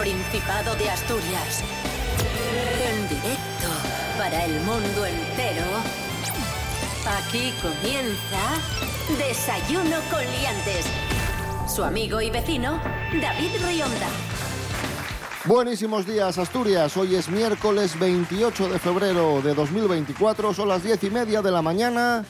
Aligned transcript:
Principado 0.00 0.74
de 0.76 0.88
Asturias. 0.88 1.62
En 2.90 3.06
directo 3.06 3.68
para 4.16 4.46
el 4.46 4.58
mundo 4.60 5.04
entero. 5.04 5.66
Aquí 7.06 7.52
comienza 7.60 9.18
Desayuno 9.18 9.96
con 10.10 10.20
Liantes. 10.20 10.86
Su 11.68 11.84
amigo 11.84 12.18
y 12.22 12.30
vecino, 12.30 12.80
David 13.20 13.50
Rionda. 13.62 14.08
Buenísimos 15.44 16.06
días, 16.06 16.38
Asturias. 16.38 16.96
Hoy 16.96 17.16
es 17.16 17.28
miércoles 17.28 17.98
28 17.98 18.70
de 18.70 18.78
febrero 18.78 19.42
de 19.42 19.52
2024. 19.52 20.54
Son 20.54 20.68
las 20.70 20.82
diez 20.82 21.04
y 21.04 21.10
media 21.10 21.42
de 21.42 21.50
la 21.50 21.60
mañana. 21.60 22.24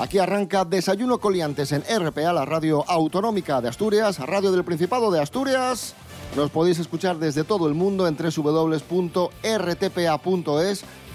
Aquí 0.00 0.18
arranca 0.18 0.64
Desayuno 0.64 1.18
Coliantes 1.18 1.70
en 1.70 1.82
RPA, 1.82 2.32
la 2.32 2.44
radio 2.44 2.84
autonómica 2.90 3.60
de 3.60 3.68
Asturias, 3.68 4.18
radio 4.18 4.50
del 4.50 4.64
Principado 4.64 5.12
de 5.12 5.20
Asturias. 5.20 5.94
Nos 6.36 6.50
podéis 6.50 6.78
escuchar 6.78 7.18
desde 7.18 7.42
todo 7.44 7.66
el 7.68 7.74
mundo 7.74 8.06
en 8.06 8.16
www.rtpa.es 8.16 9.24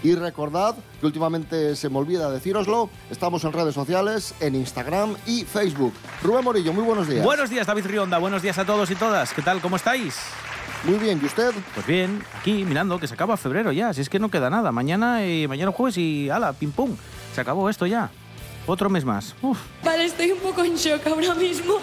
y 0.03 0.15
recordad 0.15 0.75
que 0.99 1.05
últimamente 1.05 1.77
se 1.77 1.89
me 1.89 1.97
olvida 1.97 2.29
decíroslo, 2.29 2.89
estamos 3.09 3.45
en 3.45 3.53
redes 3.53 3.73
sociales, 3.73 4.35
en 4.41 4.55
Instagram 4.55 5.15
y 5.25 5.45
Facebook. 5.45 5.93
Rubén 6.21 6.43
Morillo, 6.43 6.73
muy 6.73 6.83
buenos 6.83 7.07
días. 7.07 7.23
Buenos 7.23 7.49
días, 7.49 7.65
David 7.65 7.85
Rionda. 7.85 8.17
Buenos 8.17 8.41
días 8.41 8.57
a 8.57 8.65
todos 8.65 8.91
y 8.91 8.95
todas. 8.95 9.33
¿Qué 9.33 9.41
tal? 9.41 9.61
¿Cómo 9.61 9.77
estáis? 9.77 10.17
Muy 10.83 10.97
bien, 10.97 11.21
¿y 11.23 11.25
usted? 11.25 11.53
Pues 11.73 11.87
bien, 11.87 12.21
aquí 12.37 12.65
mirando 12.65 12.99
que 12.99 13.07
se 13.07 13.13
acaba 13.13 13.37
febrero 13.37 13.71
ya, 13.71 13.93
si 13.93 14.01
es 14.01 14.09
que 14.09 14.19
no 14.19 14.29
queda 14.29 14.49
nada. 14.49 14.73
Mañana 14.73 15.25
y 15.25 15.47
mañana 15.47 15.71
jueves 15.71 15.97
y 15.97 16.29
ala, 16.29 16.51
pim 16.51 16.71
pum. 16.73 16.97
Se 17.33 17.39
acabó 17.39 17.69
esto 17.69 17.85
ya. 17.85 18.09
Otro 18.67 18.89
mes 18.89 19.05
más. 19.05 19.35
Uf. 19.41 19.59
Vale, 19.85 20.03
estoy 20.03 20.31
un 20.31 20.39
poco 20.39 20.63
en 20.65 20.75
shock 20.75 21.07
ahora 21.07 21.33
mismo. 21.35 21.75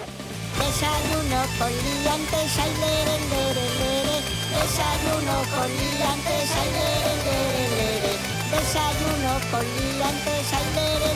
Desayuno 0.70 1.42
con 1.58 1.72
liantes, 1.82 2.58
ay, 2.62 2.72
lere, 2.78 3.18
lere, 3.28 3.64
lere. 3.80 4.16
Desayuno 4.54 5.36
con 5.50 5.66
liantes, 5.66 6.50
ay, 6.60 6.70
lere, 6.78 7.12
lere, 7.26 7.64
lere. 7.74 8.12
Desayuno 8.52 9.32
con 9.50 9.66
liantes, 9.66 10.52
ay, 10.58 10.66
lere. 10.76 11.10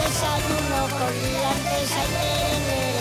Desayuno 0.00 0.80
con 0.96 1.12
liantes, 1.12 1.92
ay, 1.92 2.08
lere. 2.16 2.95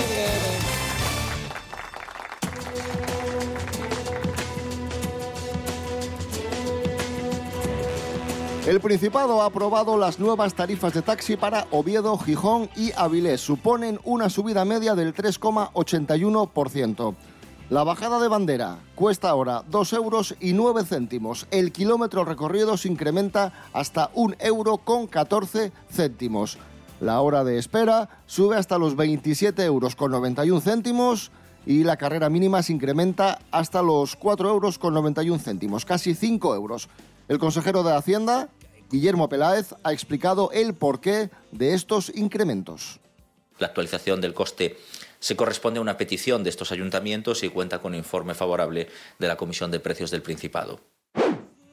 El 8.68 8.80
Principado 8.80 9.44
ha 9.44 9.46
aprobado 9.46 9.96
las 9.96 10.20
nuevas 10.20 10.56
tarifas 10.56 10.92
de 10.96 11.04
taxi 11.04 11.38
para 11.38 11.68
Oviedo, 11.70 12.18
Gijón 12.18 12.68
y 12.76 12.92
Avilés. 12.98 13.40
Suponen 13.40 14.00
una 14.04 14.28
subida 14.32 14.66
media 14.66 14.96
del 14.96 15.14
3,81%. 15.14 17.14
La 17.70 17.84
bajada 17.84 18.20
de 18.20 18.28
bandera 18.28 18.80
cuesta 18.96 19.30
ahora 19.30 19.64
2 19.70 19.94
euros 19.94 20.36
y 20.40 20.54
9 20.54 20.84
céntimos. 20.84 21.46
El 21.52 21.72
kilómetro 21.72 22.26
recorrido 22.26 22.76
se 22.76 22.88
incrementa 22.88 23.54
hasta 23.72 24.10
1 24.16 24.38
euro 24.40 24.78
con 24.78 25.06
14 25.06 25.72
céntimos. 25.92 26.58
La 27.00 27.22
hora 27.22 27.44
de 27.44 27.60
espera 27.60 28.10
sube 28.26 28.58
hasta 28.58 28.80
los 28.80 28.96
27 28.96 29.64
euros 29.64 29.96
con 29.96 30.10
91 30.10 30.60
céntimos 30.62 31.32
y 31.68 31.84
la 31.84 31.98
carrera 31.98 32.32
mínima 32.32 32.64
se 32.64 32.74
incrementa 32.74 33.38
hasta 33.52 33.84
los 33.84 34.16
4 34.16 34.50
euros 34.50 34.80
con 34.80 34.96
91 34.96 35.38
céntimos, 35.38 35.86
casi 35.86 36.16
5 36.16 36.56
euros. 36.56 36.90
El 37.28 37.40
consejero 37.40 37.82
de 37.82 37.96
Hacienda, 37.96 38.50
Guillermo 38.92 39.30
Peláez, 39.30 39.74
ha 39.84 39.92
explicado 39.94 40.52
el 40.52 40.74
porqué 40.74 41.30
de 41.52 41.74
estos 41.74 42.12
incrementos. 42.16 43.00
La 43.58 43.68
actualización 43.68 44.22
del 44.22 44.34
coste 44.34 44.78
se 45.20 45.36
corresponde 45.36 45.80
a 45.80 45.82
una 45.82 45.98
petición 45.98 46.44
de 46.44 46.50
estos 46.50 46.72
ayuntamientos 46.72 47.44
y 47.44 47.50
cuenta 47.50 47.80
con 47.82 47.96
informe 47.96 48.34
favorable 48.34 48.90
de 49.18 49.28
la 49.28 49.38
Comisión 49.38 49.72
de 49.72 49.80
Precios 49.80 50.12
del 50.12 50.22
Principado. 50.22 50.82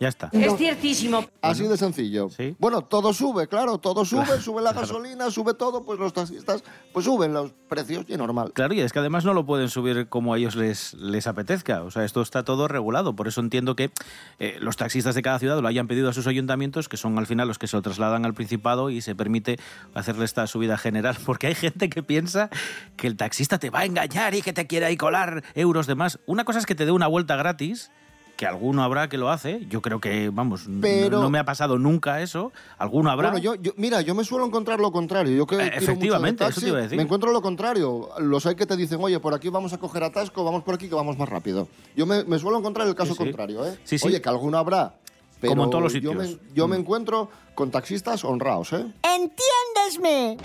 Ya 0.03 0.09
está. 0.09 0.31
Es 0.33 0.57
ciertísimo. 0.57 1.25
Así 1.41 1.63
de 1.63 1.77
sencillo. 1.77 2.29
Sí. 2.29 2.57
Bueno, 2.59 2.83
todo 2.83 3.13
sube, 3.13 3.47
claro, 3.47 3.79
todo 3.79 4.05
sube, 4.05 4.25
Claro, 4.25 4.43
sube 4.43 4.61
la 4.61 4.73
claro. 4.73 4.89
gasolina, 4.89 5.31
sube 5.31 5.55
todo, 5.55 5.85
pues 5.85 6.01
los 6.01 6.13
taxistas 6.13 6.65
pues 6.93 7.05
suben 7.05 7.33
los 7.33 7.53
precios 7.69 8.05
y 8.09 8.17
normal. 8.17 8.51
Claro, 8.53 8.75
y 8.75 8.81
es 8.81 8.93
que 8.93 8.99
además 8.99 9.25
no 9.25 9.33
lo 9.33 9.47
pueden 9.47 9.69
subir 9.69 10.09
como 10.09 10.35
a 10.35 10.39
ellos 10.39 10.57
les, 10.57 10.95
les 10.95 11.29
apetezca. 11.29 11.85
O 11.85 11.93
sea, 11.93 12.05
esto 12.05 12.21
está 12.21 12.43
todo 12.43 12.67
regulado. 12.67 13.15
Por 13.15 13.29
eso 13.29 13.41
entiendo 13.41 13.77
que 13.77 13.93
eh, 14.41 14.57
los 14.59 14.77
taxistas 14.77 15.15
de 15.15 15.23
cada 15.23 15.39
ciudad 15.39 15.61
lo 15.61 15.69
hayan 15.69 15.87
pedido 15.87 16.09
a 16.09 16.13
sus 16.13 16.27
ayuntamientos, 16.27 16.89
que 16.89 16.97
son 16.97 17.17
al 17.17 17.29
final 17.29 17.47
los 17.47 17.61
que 17.61 17.69
se 17.69 17.77
lo 17.77 17.83
trasladan 17.83 18.25
al 18.25 18.35
Principado 18.35 18.91
y 18.91 19.03
se 19.03 19.15
permite 19.15 19.61
hacerle 19.95 20.25
esta 20.25 20.49
subida 20.49 20.79
general. 20.79 21.17
Porque 21.25 21.47
hay 21.47 21.55
gente 21.55 21.89
que 21.89 22.03
piensa 22.03 22.51
que 22.97 23.07
el 23.07 23.17
taxista 23.17 23.61
te 23.61 23.71
va 23.71 23.81
a 23.81 23.85
engañar 23.85 24.35
y 24.35 24.43
que 24.43 24.53
te 24.53 24.67
quiere 24.67 24.87
ahí 24.87 24.97
colar 24.97 25.45
euros 25.55 25.87
de 25.87 25.95
más. 25.95 26.19
Una 26.27 26.45
cosa 26.45 26.59
es 26.59 26.67
que 26.67 26.75
te 26.75 26.87
dé 26.87 26.91
una 26.91 27.07
vuelta 27.07 27.37
gratis. 27.37 27.93
Que 28.43 28.49
alguno 28.49 28.83
habrá 28.83 29.09
que 29.09 29.19
lo 29.19 29.31
hace. 29.31 29.65
Yo 29.69 29.81
creo 29.83 30.01
que, 30.01 30.29
vamos, 30.31 30.67
Pero- 30.81 31.21
no 31.23 31.31
me 31.31 31.39
ha 31.39 31.45
pasado 31.45 31.79
nunca 31.79 32.21
eso. 32.23 32.51
Alguno 32.77 33.09
habrá. 33.09 33.31
Bueno, 33.31 33.41
yo, 33.41 33.55
yo- 33.55 33.71
mira, 33.77 34.01
yo 34.01 34.17
me 34.17 34.25
suelo 34.25 34.45
encontrar 34.45 34.81
lo 34.81 34.91
contrario. 34.91 35.33
Yo 35.37 35.47
que 35.47 35.55
Eh, 35.55 35.71
efectivamente, 35.77 36.43
eso 36.43 36.49
taxi, 36.51 36.63
te 36.63 36.69
iba 36.71 36.79
a 36.79 36.83
decir. 36.83 36.97
Me 36.97 37.05
encuentro 37.05 37.31
lo 37.31 37.41
contrario. 37.41 38.09
Los 38.19 38.45
hay 38.47 38.57
que 38.57 38.67
te 38.67 38.77
dicen, 38.77 38.99
oye, 39.01 39.21
por 39.21 39.33
aquí 39.33 39.49
vamos 39.49 39.73
a 39.75 39.79
coger 39.79 40.03
atasco, 40.03 40.43
vamos 40.43 40.65
por 40.65 40.75
aquí 40.75 40.89
que 40.89 40.95
vamos 40.97 41.17
más 41.17 41.29
rápido. 41.29 41.69
Yo 41.95 42.05
me, 42.05 42.25
me 42.25 42.37
suelo 42.41 42.59
encontrar 42.59 42.89
el 42.89 42.97
caso 42.97 43.13
Sí, 43.13 43.19
sí. 43.19 43.25
contrario, 43.27 43.65
¿eh? 43.65 43.79
Sí, 43.85 43.97
sí. 43.97 44.09
Oye, 44.09 44.21
que 44.21 44.29
alguno 44.29 44.59
habrá. 44.59 44.97
Pero 45.41 45.53
Como 45.53 45.63
en 45.63 45.71
todos 45.71 45.85
los 45.85 45.93
Yo 45.93 46.11
sitios. 46.11 46.17
me, 46.17 46.39
yo 46.53 46.67
me 46.67 46.77
Mm. 46.77 46.81
encuentro 46.81 47.29
con 47.55 47.71
taxistas 47.71 48.25
honrados, 48.25 48.73
¿eh? 48.73 48.85
Entiéndesme. 49.05 50.37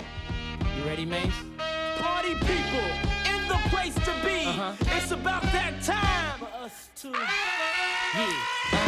You 0.78 0.84
ready, 0.88 1.04
Mace? 1.04 1.32
Party 2.00 2.34
people 2.46 2.92
in 3.26 3.48
the 3.48 3.58
place 3.70 3.94
to 4.04 4.12
be. 4.24 4.44
It's 4.96 5.10
about 5.10 5.42
that 5.50 5.82
time 5.84 6.38
for 6.38 6.48
us 6.64 6.90
to. 7.02 7.08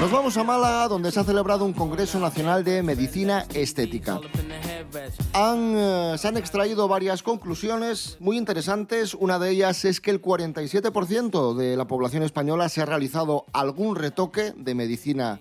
Nos 0.01 0.11
vamos 0.11 0.37
a 0.37 0.45
Málaga, 0.45 0.89
donde 0.89 1.13
se 1.13 1.21
ha 1.21 1.25
celebrado 1.25 1.65
un 1.65 1.73
Congreso 1.73 2.19
Nacional 2.19 2.65
de 2.65 2.83
Medicina 2.83 3.47
Estética. 3.53 4.19
Eh, 5.35 6.15
se 6.17 6.29
han 6.29 6.37
extraído 6.37 6.89
varias 6.89 7.23
conclusiones 7.23 8.17
muy 8.19 8.39
interesantes. 8.39 9.15
Una 9.15 9.39
de 9.39 9.51
ellas 9.51 9.85
es 9.85 10.01
que 10.01 10.11
el 10.11 10.23
47% 10.23 11.55
de 11.55 11.77
la 11.77 11.87
población 11.87 12.23
española 12.23 12.69
se 12.69 12.81
ha 12.81 12.87
realizado 12.87 13.45
algún 13.53 13.97
retoque 13.97 14.53
de 14.57 14.75
medicina 14.75 15.41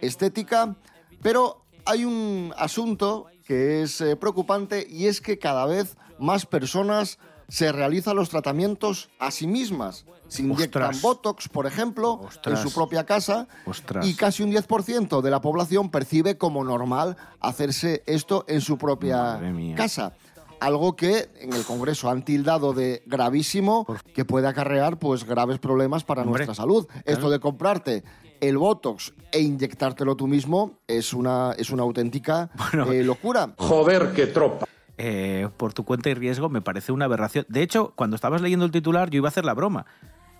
estética, 0.00 0.74
pero 1.22 1.62
hay 1.84 2.04
un 2.04 2.52
asunto 2.56 3.26
que 3.46 3.82
es 3.82 4.00
eh, 4.00 4.16
preocupante 4.16 4.86
y 4.88 5.06
es 5.06 5.20
que 5.20 5.38
cada 5.38 5.66
vez 5.66 5.96
más 6.18 6.46
personas 6.46 7.18
se 7.52 7.70
realizan 7.70 8.16
los 8.16 8.30
tratamientos 8.30 9.10
a 9.18 9.30
sí 9.30 9.46
mismas. 9.46 10.06
Se 10.28 10.40
inyectan 10.40 10.84
Ostras. 10.84 11.02
Botox, 11.02 11.48
por 11.50 11.66
ejemplo, 11.66 12.12
Ostras. 12.14 12.58
en 12.60 12.66
su 12.66 12.74
propia 12.74 13.04
casa 13.04 13.46
Ostras. 13.66 14.06
y 14.06 14.14
casi 14.14 14.42
un 14.42 14.50
10% 14.52 15.20
de 15.20 15.30
la 15.30 15.42
población 15.42 15.90
percibe 15.90 16.38
como 16.38 16.64
normal 16.64 17.18
hacerse 17.40 18.02
esto 18.06 18.46
en 18.48 18.62
su 18.62 18.78
propia 18.78 19.38
casa. 19.76 20.14
Algo 20.60 20.96
que 20.96 21.28
en 21.40 21.52
el 21.52 21.64
Congreso 21.64 22.08
han 22.08 22.24
tildado 22.24 22.72
de 22.72 23.02
gravísimo, 23.04 23.84
que 24.14 24.24
puede 24.24 24.48
acarrear 24.48 24.98
pues 24.98 25.24
graves 25.24 25.58
problemas 25.58 26.04
para 26.04 26.22
Hombre, 26.22 26.46
nuestra 26.46 26.54
salud. 26.54 26.86
Esto 27.04 27.28
de 27.28 27.38
comprarte 27.38 28.02
el 28.40 28.56
Botox 28.56 29.12
e 29.30 29.40
inyectártelo 29.40 30.16
tú 30.16 30.26
mismo 30.26 30.78
es 30.86 31.12
una, 31.12 31.52
es 31.58 31.68
una 31.68 31.82
auténtica 31.82 32.50
Bueno. 32.72 32.90
eh, 32.92 33.04
locura. 33.04 33.52
Joder, 33.58 34.12
qué 34.14 34.26
tropa. 34.28 34.66
Eh, 34.98 35.48
por 35.56 35.72
tu 35.72 35.84
cuenta 35.84 36.10
y 36.10 36.14
riesgo 36.14 36.48
me 36.48 36.60
parece 36.60 36.92
una 36.92 37.06
aberración. 37.06 37.46
De 37.48 37.62
hecho, 37.62 37.92
cuando 37.96 38.16
estabas 38.16 38.40
leyendo 38.42 38.64
el 38.64 38.70
titular, 38.70 39.10
yo 39.10 39.18
iba 39.18 39.28
a 39.28 39.30
hacer 39.30 39.44
la 39.44 39.54
broma. 39.54 39.86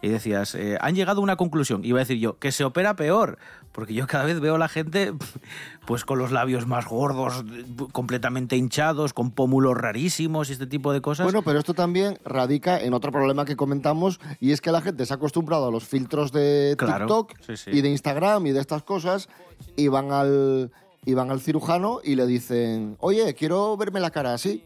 Y 0.05 0.09
decías, 0.09 0.57
eh, 0.57 0.77
han 0.81 0.97
llegado 0.97 1.21
a 1.21 1.23
una 1.23 1.37
conclusión. 1.37 1.85
Iba 1.85 1.99
a 1.99 2.01
decir 2.01 2.19
yo, 2.19 2.37
que 2.41 2.51
se 2.51 2.65
opera 2.65 2.97
peor. 2.97 3.39
Porque 3.71 3.95
yo 3.95 4.09
cada 4.09 4.25
vez 4.25 4.41
veo 4.41 4.57
a 4.57 4.59
la 4.59 4.67
gente 4.69 5.13
pues 5.87 6.05
con 6.05 6.19
los 6.19 6.33
labios 6.33 6.67
más 6.67 6.87
gordos, 6.87 7.45
completamente 7.93 8.57
hinchados, 8.57 9.13
con 9.15 9.31
pómulos 9.31 9.77
rarísimos 9.77 10.51
y 10.51 10.55
este 10.55 10.67
tipo 10.67 10.93
de 10.93 11.01
cosas. 11.01 11.25
Bueno, 11.25 11.43
pero 11.43 11.61
esto 11.61 11.73
también 11.73 12.19
radica 12.25 12.81
en 12.81 12.95
otro 12.95 13.13
problema 13.13 13.45
que 13.45 13.55
comentamos 13.55 14.19
y 14.41 14.51
es 14.51 14.61
que 14.61 14.73
la 14.73 14.81
gente 14.81 15.07
se 15.07 15.13
ha 15.13 15.17
acostumbrado 15.17 15.69
a 15.69 15.71
los 15.71 15.85
filtros 15.85 16.33
de 16.33 16.75
Claro, 16.77 17.07
TikTok 17.07 17.35
sí, 17.47 17.57
sí. 17.57 17.71
y 17.73 17.81
de 17.81 17.91
Instagram 17.91 18.45
y 18.49 18.51
de 18.51 18.61
estas 18.61 18.83
cosas 18.83 19.29
y 19.77 19.87
van 19.87 20.11
al 20.11 20.73
y 21.05 21.15
van 21.15 21.31
al 21.31 21.41
cirujano 21.41 22.01
y 22.03 22.15
le 22.15 22.27
dicen, 22.27 22.97
oye, 23.01 23.35
quiero 23.35 23.77
verme 23.77 24.01
la 24.01 24.11
cara 24.11 24.35
así. 24.35 24.65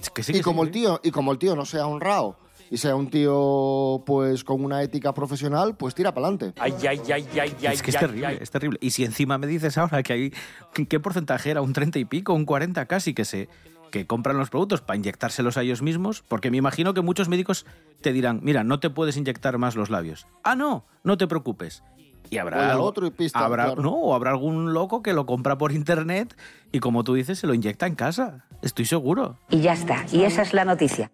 Es 0.00 0.10
que 0.10 0.22
sí, 0.22 0.32
y 0.32 0.34
que 0.34 0.38
sí, 0.38 0.42
como 0.42 0.62
el 0.62 0.70
tío 0.70 1.00
y 1.02 1.10
como 1.10 1.32
el 1.32 1.38
tío 1.38 1.56
no 1.56 1.64
sea 1.64 1.86
honrado 1.86 2.36
y 2.70 2.78
sea 2.78 2.94
un 2.96 3.10
tío 3.10 4.02
pues 4.06 4.44
con 4.44 4.64
una 4.64 4.82
ética 4.82 5.12
profesional, 5.12 5.76
pues 5.76 5.94
tira 5.94 6.12
para 6.12 6.28
adelante. 6.28 6.58
Ay, 6.60 6.74
ay, 6.88 7.00
ay, 7.12 7.26
ay, 7.40 7.56
ay. 7.66 7.74
Es 7.74 7.82
que 7.82 7.90
es 7.90 7.96
ay, 7.96 8.00
terrible, 8.00 8.26
ay. 8.26 8.38
es 8.40 8.50
terrible. 8.50 8.78
Y 8.80 8.90
si 8.90 9.04
encima 9.04 9.38
me 9.38 9.46
dices 9.46 9.76
ahora 9.78 10.02
que 10.02 10.12
hay. 10.12 10.32
¿Qué 10.72 11.00
porcentaje 11.00 11.50
era? 11.50 11.62
¿Un 11.62 11.72
30 11.72 11.98
y 11.98 12.04
pico? 12.04 12.34
¿Un 12.34 12.44
40 12.44 12.86
casi? 12.86 13.14
Que 13.14 13.24
se. 13.24 13.48
que 13.90 14.06
compran 14.06 14.36
los 14.36 14.50
productos 14.50 14.80
para 14.82 14.96
inyectárselos 14.96 15.56
a 15.56 15.62
ellos 15.62 15.82
mismos, 15.82 16.22
porque 16.28 16.50
me 16.50 16.58
imagino 16.58 16.94
que 16.94 17.00
muchos 17.00 17.28
médicos 17.28 17.66
te 18.00 18.12
dirán, 18.12 18.40
mira, 18.42 18.64
no 18.64 18.80
te 18.80 18.90
puedes 18.90 19.16
inyectar 19.16 19.58
más 19.58 19.74
los 19.74 19.90
labios. 19.90 20.26
Ah, 20.44 20.54
no, 20.54 20.84
no 21.04 21.16
te 21.16 21.26
preocupes. 21.26 21.82
Y 22.30 22.38
habrá, 22.38 22.72
al 22.72 22.80
otro 22.80 23.06
y 23.06 23.10
pista, 23.10 23.40
habrá 23.40 23.66
claro. 23.66 23.82
no, 23.82 23.92
o 23.92 24.14
habrá 24.14 24.30
algún 24.30 24.72
loco 24.72 25.02
que 25.02 25.12
lo 25.12 25.26
compra 25.26 25.56
por 25.56 25.72
internet 25.72 26.36
y 26.72 26.80
como 26.80 27.04
tú 27.04 27.14
dices, 27.14 27.38
se 27.38 27.46
lo 27.46 27.54
inyecta 27.54 27.86
en 27.86 27.94
casa. 27.94 28.44
Estoy 28.62 28.84
seguro. 28.84 29.38
Y 29.50 29.60
ya 29.60 29.72
está. 29.72 30.04
Y 30.12 30.24
esa 30.24 30.42
es 30.42 30.52
la 30.52 30.64
noticia. 30.64 31.10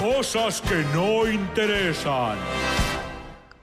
Cosas 0.00 0.60
que 0.62 0.84
no 0.94 1.30
interesan. 1.30 2.38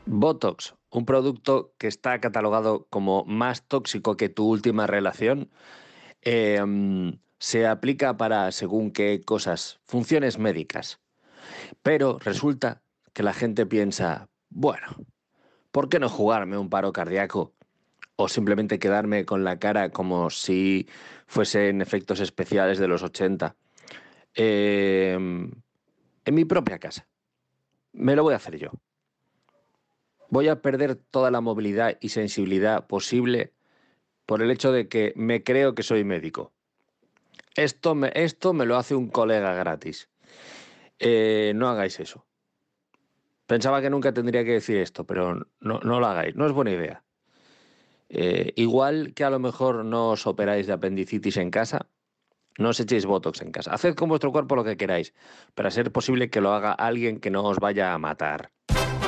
Botox, 0.05 0.75
un 0.91 1.05
producto 1.05 1.73
que 1.77 1.87
está 1.87 2.19
catalogado 2.19 2.87
como 2.89 3.23
más 3.25 3.67
tóxico 3.67 4.17
que 4.17 4.29
tu 4.29 4.47
última 4.47 4.85
relación, 4.85 5.49
eh, 6.21 6.61
mm, 6.63 7.19
se 7.39 7.67
aplica 7.67 8.17
para 8.17 8.51
según 8.51 8.91
qué 8.91 9.21
cosas, 9.25 9.79
funciones 9.85 10.37
médicas. 10.37 10.99
Pero 11.81 12.19
resulta 12.19 12.83
que 13.13 13.23
la 13.23 13.33
gente 13.33 13.65
piensa, 13.65 14.29
bueno, 14.49 14.87
¿por 15.73 15.89
qué 15.89 15.99
no 15.99 16.07
jugarme 16.07 16.57
un 16.57 16.69
paro 16.69 16.93
cardíaco? 16.93 17.51
O 18.15 18.29
simplemente 18.29 18.77
quedarme 18.77 19.25
con 19.25 19.43
la 19.43 19.57
cara 19.57 19.89
como 19.89 20.29
si 20.29 20.87
fuesen 21.25 21.81
efectos 21.81 22.19
especiales 22.19 22.77
de 22.77 22.87
los 22.87 23.01
80. 23.01 23.55
Eh, 24.35 25.13
en 25.15 26.35
mi 26.35 26.45
propia 26.45 26.77
casa. 26.77 27.07
Me 27.91 28.15
lo 28.15 28.21
voy 28.21 28.33
a 28.33 28.37
hacer 28.37 28.57
yo. 28.57 28.69
Voy 30.29 30.47
a 30.47 30.61
perder 30.61 30.95
toda 30.95 31.31
la 31.31 31.41
movilidad 31.41 31.97
y 32.01 32.09
sensibilidad 32.09 32.85
posible 32.85 33.51
por 34.27 34.43
el 34.43 34.51
hecho 34.51 34.71
de 34.71 34.87
que 34.87 35.13
me 35.15 35.43
creo 35.43 35.73
que 35.73 35.81
soy 35.81 36.03
médico. 36.03 36.53
Esto 37.55 37.95
me, 37.95 38.11
esto 38.13 38.53
me 38.53 38.67
lo 38.67 38.77
hace 38.77 38.93
un 38.93 39.09
colega 39.09 39.53
gratis. 39.55 40.07
Eh, 40.99 41.53
no 41.55 41.67
hagáis 41.67 41.99
eso. 41.99 42.25
Pensaba 43.45 43.81
que 43.81 43.89
nunca 43.89 44.13
tendría 44.13 44.43
que 44.43 44.53
decir 44.53 44.77
esto, 44.77 45.05
pero 45.05 45.47
no, 45.59 45.79
lo 45.79 46.05
hagáis. 46.05 46.35
No 46.35 46.45
es 46.45 46.53
buena 46.53 46.71
idea. 46.71 47.03
Eh, 48.09 48.53
igual 48.55 49.13
que 49.13 49.23
a 49.23 49.29
lo 49.29 49.39
mejor 49.39 49.83
no 49.83 50.09
os 50.09 50.27
operáis 50.27 50.67
de 50.67 50.73
apendicitis 50.73 51.37
en 51.37 51.49
casa, 51.49 51.87
no 52.57 52.69
os 52.69 52.79
echéis 52.79 53.05
botox 53.05 53.41
en 53.41 53.51
casa. 53.51 53.73
Haced 53.73 53.95
con 53.95 54.09
vuestro 54.09 54.31
cuerpo 54.31 54.55
lo 54.55 54.63
que 54.63 54.77
queráis, 54.77 55.13
pero 55.55 55.67
a 55.67 55.71
ser 55.71 55.91
posible 55.91 56.29
que 56.29 56.41
lo 56.41 56.53
haga 56.53 56.71
alguien 56.71 57.19
que 57.19 57.31
no 57.31 57.43
os 57.43 57.57
vaya 57.57 57.93
a 57.93 57.97
matar. 57.97 58.51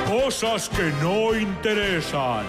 Cosas 0.06 0.68
que 0.68 0.90
no 1.02 1.34
interesan. 1.36 2.44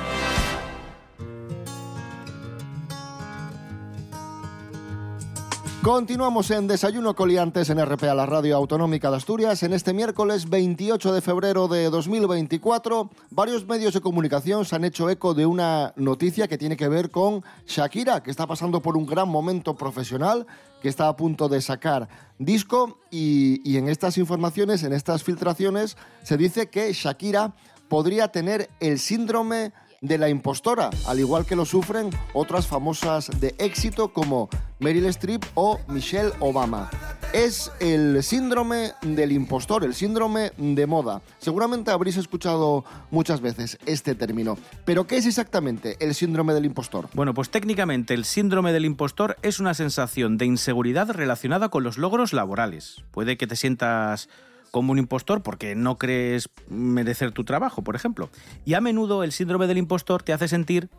Continuamos 5.84 6.52
en 6.52 6.68
Desayuno 6.68 7.16
Coliantes 7.16 7.70
en 7.70 7.84
RPA, 7.84 8.14
la 8.14 8.26
radio 8.26 8.58
autonómica 8.58 9.10
de 9.10 9.18
Asturias. 9.18 9.64
En 9.64 9.72
este 9.72 9.94
miércoles 9.94 10.50
28 10.50 11.14
de 11.14 11.22
febrero 11.22 11.68
de 11.70 11.90
2024, 11.90 13.10
varios 13.30 13.66
medios 13.66 13.94
de 13.94 14.02
comunicación 14.02 14.66
se 14.66 14.76
han 14.76 14.84
hecho 14.84 15.10
eco 15.10 15.34
de 15.34 15.46
una 15.46 15.94
noticia 15.96 16.48
que 16.48 16.58
tiene 16.58 16.76
que 16.76 16.90
ver 16.90 17.10
con 17.10 17.44
Shakira, 17.68 18.22
que 18.22 18.32
está 18.32 18.48
pasando 18.48 18.82
por 18.82 18.98
un 18.98 19.06
gran 19.06 19.30
momento 19.30 19.76
profesional, 19.76 20.46
que 20.82 20.90
está 20.90 21.08
a 21.08 21.16
punto 21.16 21.48
de 21.48 21.62
sacar 21.62 22.10
disco 22.38 23.00
y, 23.10 23.62
y 23.64 23.78
en 23.78 23.88
estas 23.88 24.18
informaciones, 24.18 24.84
en 24.84 24.92
estas 24.92 25.24
filtraciones, 25.24 25.96
se 26.24 26.36
dice 26.36 26.70
que 26.70 26.92
Shakira 26.92 27.54
podría 27.88 28.28
tener 28.30 28.70
el 28.80 29.00
síndrome 29.00 29.72
de 30.02 30.18
la 30.18 30.30
impostora, 30.30 30.90
al 31.08 31.20
igual 31.20 31.46
que 31.46 31.56
lo 31.56 31.66
sufren 31.66 32.10
otras 32.34 32.68
famosas 32.68 33.30
de 33.40 33.56
éxito 33.58 34.14
como 34.14 34.50
Meryl 34.80 35.06
Streep 35.08 35.44
o 35.56 35.80
Michelle 35.88 36.32
Obama. 36.40 36.90
Es 37.34 37.72
el 37.80 38.24
síndrome 38.24 38.94
del 39.02 39.32
impostor, 39.32 39.84
el 39.84 39.94
síndrome 39.94 40.52
de 40.58 40.88
moda. 40.88 41.22
Seguramente 41.40 41.92
habréis 41.92 42.18
escuchado 42.18 42.86
muchas 43.12 43.42
veces 43.42 43.78
este 43.86 44.16
término. 44.16 44.58
Pero 44.86 45.08
¿qué 45.08 45.18
es 45.18 45.26
exactamente 45.26 45.98
el 46.00 46.16
síndrome 46.16 46.54
del 46.54 46.66
impostor? 46.66 47.10
Bueno, 47.14 47.34
pues 47.34 47.50
técnicamente 47.50 48.14
el 48.14 48.24
síndrome 48.24 48.72
del 48.72 48.86
impostor 48.86 49.38
es 49.42 49.60
una 49.60 49.74
sensación 49.74 50.38
de 50.38 50.46
inseguridad 50.46 51.10
relacionada 51.12 51.70
con 51.70 51.84
los 51.84 51.98
logros 51.98 52.34
laborales. 52.34 53.04
Puede 53.12 53.38
que 53.38 53.48
te 53.48 53.56
sientas 53.56 54.30
como 54.72 54.92
un 54.92 55.00
impostor 55.00 55.44
porque 55.44 55.76
no 55.76 55.98
crees 55.98 56.50
merecer 56.70 57.32
tu 57.32 57.44
trabajo, 57.44 57.84
por 57.84 57.96
ejemplo. 57.96 58.30
Y 58.66 58.74
a 58.74 58.82
menudo 58.82 59.24
el 59.24 59.32
síndrome 59.32 59.68
del 59.68 59.78
impostor 59.78 60.24
te 60.24 60.34
hace 60.34 60.48
sentir 60.48 60.90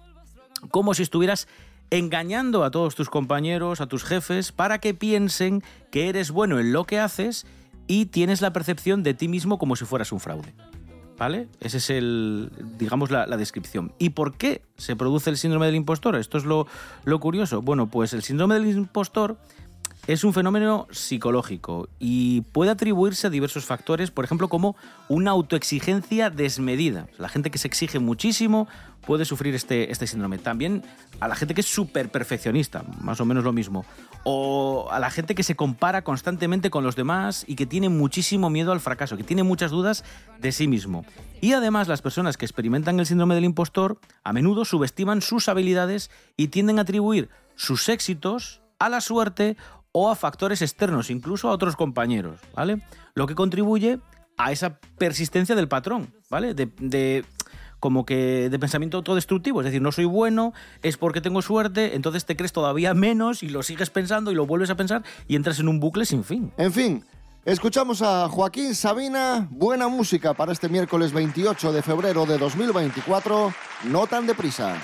como 0.70 0.94
si 0.94 1.02
estuvieras 1.02 1.48
engañando 1.90 2.64
a 2.64 2.70
todos 2.70 2.94
tus 2.94 3.08
compañeros, 3.08 3.80
a 3.80 3.86
tus 3.86 4.04
jefes, 4.04 4.52
para 4.52 4.78
que 4.78 4.94
piensen 4.94 5.62
que 5.90 6.08
eres 6.08 6.30
bueno 6.30 6.58
en 6.58 6.72
lo 6.72 6.84
que 6.84 6.98
haces 6.98 7.46
y 7.86 8.06
tienes 8.06 8.42
la 8.42 8.52
percepción 8.52 9.02
de 9.02 9.14
ti 9.14 9.28
mismo 9.28 9.58
como 9.58 9.76
si 9.76 9.84
fueras 9.84 10.12
un 10.12 10.20
fraude. 10.20 10.52
¿Vale? 11.16 11.48
Ese 11.58 11.78
es 11.78 11.90
el, 11.90 12.52
digamos, 12.78 13.10
la, 13.10 13.26
la 13.26 13.36
descripción. 13.36 13.92
¿Y 13.98 14.10
por 14.10 14.36
qué 14.36 14.62
se 14.76 14.94
produce 14.94 15.30
el 15.30 15.36
síndrome 15.36 15.66
del 15.66 15.74
impostor? 15.74 16.14
Esto 16.14 16.38
es 16.38 16.44
lo, 16.44 16.68
lo 17.04 17.18
curioso. 17.18 17.60
Bueno, 17.60 17.88
pues 17.88 18.12
el 18.12 18.22
síndrome 18.22 18.54
del 18.54 18.68
impostor 18.68 19.36
es 20.08 20.24
un 20.24 20.32
fenómeno 20.32 20.88
psicológico 20.90 21.90
y 21.98 22.40
puede 22.40 22.70
atribuirse 22.70 23.26
a 23.26 23.30
diversos 23.30 23.66
factores, 23.66 24.10
por 24.10 24.24
ejemplo, 24.24 24.48
como 24.48 24.74
una 25.10 25.32
autoexigencia 25.32 26.30
desmedida. 26.30 27.08
La 27.18 27.28
gente 27.28 27.50
que 27.50 27.58
se 27.58 27.68
exige 27.68 27.98
muchísimo 27.98 28.68
puede 29.06 29.26
sufrir 29.26 29.54
este, 29.54 29.92
este 29.92 30.06
síndrome. 30.06 30.38
También 30.38 30.82
a 31.20 31.28
la 31.28 31.36
gente 31.36 31.52
que 31.52 31.60
es 31.60 31.66
súper 31.66 32.10
perfeccionista, 32.10 32.84
más 33.02 33.20
o 33.20 33.26
menos 33.26 33.44
lo 33.44 33.52
mismo. 33.52 33.84
O 34.24 34.88
a 34.90 34.98
la 34.98 35.10
gente 35.10 35.34
que 35.34 35.42
se 35.42 35.56
compara 35.56 36.02
constantemente 36.04 36.70
con 36.70 36.84
los 36.84 36.96
demás 36.96 37.44
y 37.46 37.54
que 37.54 37.66
tiene 37.66 37.90
muchísimo 37.90 38.48
miedo 38.48 38.72
al 38.72 38.80
fracaso, 38.80 39.18
que 39.18 39.24
tiene 39.24 39.42
muchas 39.42 39.70
dudas 39.70 40.04
de 40.40 40.52
sí 40.52 40.68
mismo. 40.68 41.04
Y 41.42 41.52
además 41.52 41.86
las 41.86 42.00
personas 42.00 42.38
que 42.38 42.46
experimentan 42.46 42.98
el 42.98 43.04
síndrome 43.04 43.34
del 43.34 43.44
impostor 43.44 44.00
a 44.24 44.32
menudo 44.32 44.64
subestiman 44.64 45.20
sus 45.20 45.50
habilidades 45.50 46.10
y 46.34 46.48
tienden 46.48 46.78
a 46.78 46.82
atribuir 46.82 47.28
sus 47.56 47.90
éxitos 47.90 48.62
a 48.78 48.88
la 48.88 49.00
suerte 49.00 49.56
o 49.98 50.10
a 50.10 50.16
factores 50.16 50.62
externos, 50.62 51.10
incluso 51.10 51.48
a 51.48 51.52
otros 51.52 51.74
compañeros, 51.74 52.40
¿vale? 52.54 52.82
Lo 53.14 53.26
que 53.26 53.34
contribuye 53.34 53.98
a 54.36 54.52
esa 54.52 54.78
persistencia 54.96 55.56
del 55.56 55.68
patrón, 55.68 56.14
¿vale? 56.30 56.54
De, 56.54 57.24
como 57.80 58.06
que 58.06 58.48
de 58.48 58.58
pensamiento 58.58 58.96
autodestructivo, 58.98 59.60
es 59.60 59.66
decir, 59.66 59.82
no 59.82 59.92
soy 59.92 60.04
bueno, 60.04 60.52
es 60.82 60.96
porque 60.96 61.20
tengo 61.20 61.42
suerte, 61.42 61.96
entonces 61.96 62.24
te 62.24 62.36
crees 62.36 62.52
todavía 62.52 62.94
menos 62.94 63.42
y 63.42 63.48
lo 63.48 63.62
sigues 63.62 63.90
pensando 63.90 64.30
y 64.30 64.34
lo 64.34 64.46
vuelves 64.46 64.70
a 64.70 64.76
pensar 64.76 65.02
y 65.26 65.36
entras 65.36 65.58
en 65.58 65.68
un 65.68 65.80
bucle 65.80 66.04
sin 66.04 66.24
fin. 66.24 66.52
En 66.56 66.72
fin, 66.72 67.04
escuchamos 67.44 68.02
a 68.02 68.28
Joaquín 68.28 68.74
Sabina, 68.74 69.48
buena 69.50 69.88
música 69.88 70.34
para 70.34 70.52
este 70.52 70.68
miércoles 70.68 71.12
28 71.12 71.72
de 71.72 71.82
febrero 71.82 72.26
de 72.26 72.38
2024, 72.38 73.52
no 73.84 74.06
tan 74.06 74.26
deprisa. 74.26 74.76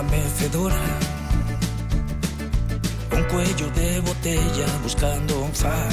Una 0.00 0.10
mecedora. 0.10 0.76
Un 3.12 3.24
cuello 3.24 3.70
de 3.70 4.00
botella 4.00 4.66
buscando 4.82 5.40
un 5.42 5.52
far. 5.52 5.88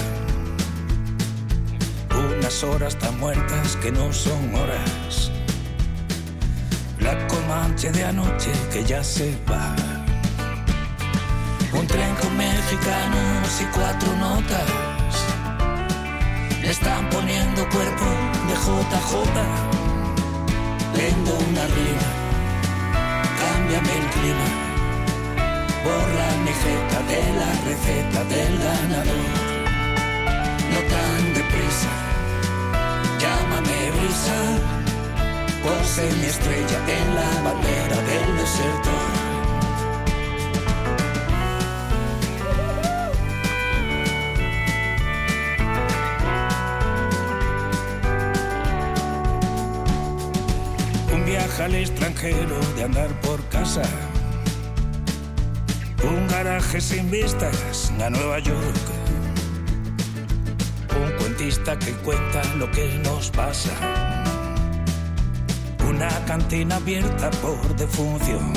Unas 2.15 2.63
horas 2.63 2.97
tan 2.97 3.19
muertas 3.19 3.75
que 3.77 3.91
no 3.91 4.11
son 4.13 4.55
horas. 4.55 5.31
La 6.99 7.27
comanche 7.27 7.91
de 7.91 8.03
anoche 8.03 8.51
que 8.71 8.83
ya 8.83 9.03
se 9.03 9.37
va. 9.49 9.75
Un 11.73 11.85
tren 11.87 12.15
con 12.15 12.35
mexicanos 12.37 13.61
y 13.61 13.65
cuatro 13.75 14.15
notas. 14.17 14.69
Le 16.61 16.69
están 16.69 17.09
poniendo 17.09 17.67
cuerpo 17.69 18.05
de 18.47 18.53
JJ. 18.53 19.13
Vendo 20.95 21.37
una 21.49 21.65
rima 21.67 22.16
de 27.07 27.21
la 27.39 27.51
receta 27.67 28.23
del 28.25 28.57
ganador. 28.59 29.29
No 30.71 30.79
tan 30.93 31.33
deprisa, 31.33 31.93
llámame 33.21 33.91
brisa. 33.91 34.39
Pose 35.63 36.03
mi 36.19 36.25
estrella 36.25 36.79
en 36.97 37.15
la 37.15 37.31
bandera 37.45 37.97
del 38.09 38.37
desertor. 38.37 39.07
Un 51.13 51.25
viaje 51.25 51.63
al 51.63 51.75
extranjero 51.75 52.59
de 52.75 52.83
andar 52.83 53.09
por 53.21 53.43
casa. 53.49 54.06
Un 56.03 56.27
garaje 56.27 56.81
sin 56.81 57.09
vistas 57.11 57.91
a 58.01 58.09
Nueva 58.09 58.39
York. 58.39 58.75
Un 60.99 61.11
cuentista 61.17 61.77
que 61.77 61.91
cuenta 62.03 62.43
lo 62.55 62.69
que 62.71 62.99
nos 63.03 63.29
pasa. 63.31 63.71
Una 65.87 66.09
cantina 66.25 66.75
abierta 66.77 67.29
por 67.41 67.75
defunción. 67.75 68.53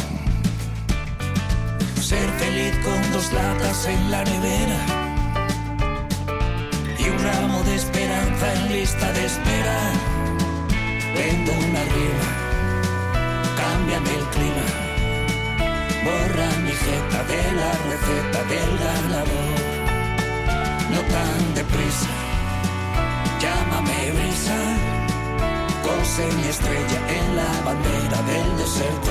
Ser 2.00 2.28
feliz 2.38 2.74
con 2.84 3.12
dos 3.12 3.32
latas 3.32 3.86
en 3.86 4.10
la 4.10 4.24
nevera. 4.24 5.10
y 7.00 7.08
un 7.08 7.18
ramo 7.18 7.62
de 7.62 7.76
esperanza 7.76 8.54
en 8.54 8.72
lista 8.72 9.12
de 9.12 9.24
espera. 9.24 9.78
Vendo 11.14 11.52
una 11.52 11.82
riba, 11.94 12.28
cámbiame 13.56 14.14
el 14.18 14.24
clima, 14.34 14.66
borra 16.04 16.48
mi 16.64 16.72
jeta 16.72 17.20
de 17.24 17.42
la 17.60 17.72
receta 17.90 18.40
del 18.52 18.70
ganador. 18.84 19.60
No 20.92 21.00
tan 21.14 21.54
deprisa, 21.54 22.14
llámame 23.40 24.12
brisa, 24.12 24.58
cose 25.82 26.26
mi 26.36 26.48
estrella 26.48 26.98
en 27.18 27.36
la 27.36 27.52
bandera 27.64 28.22
del 28.30 28.56
desierto. 28.58 29.10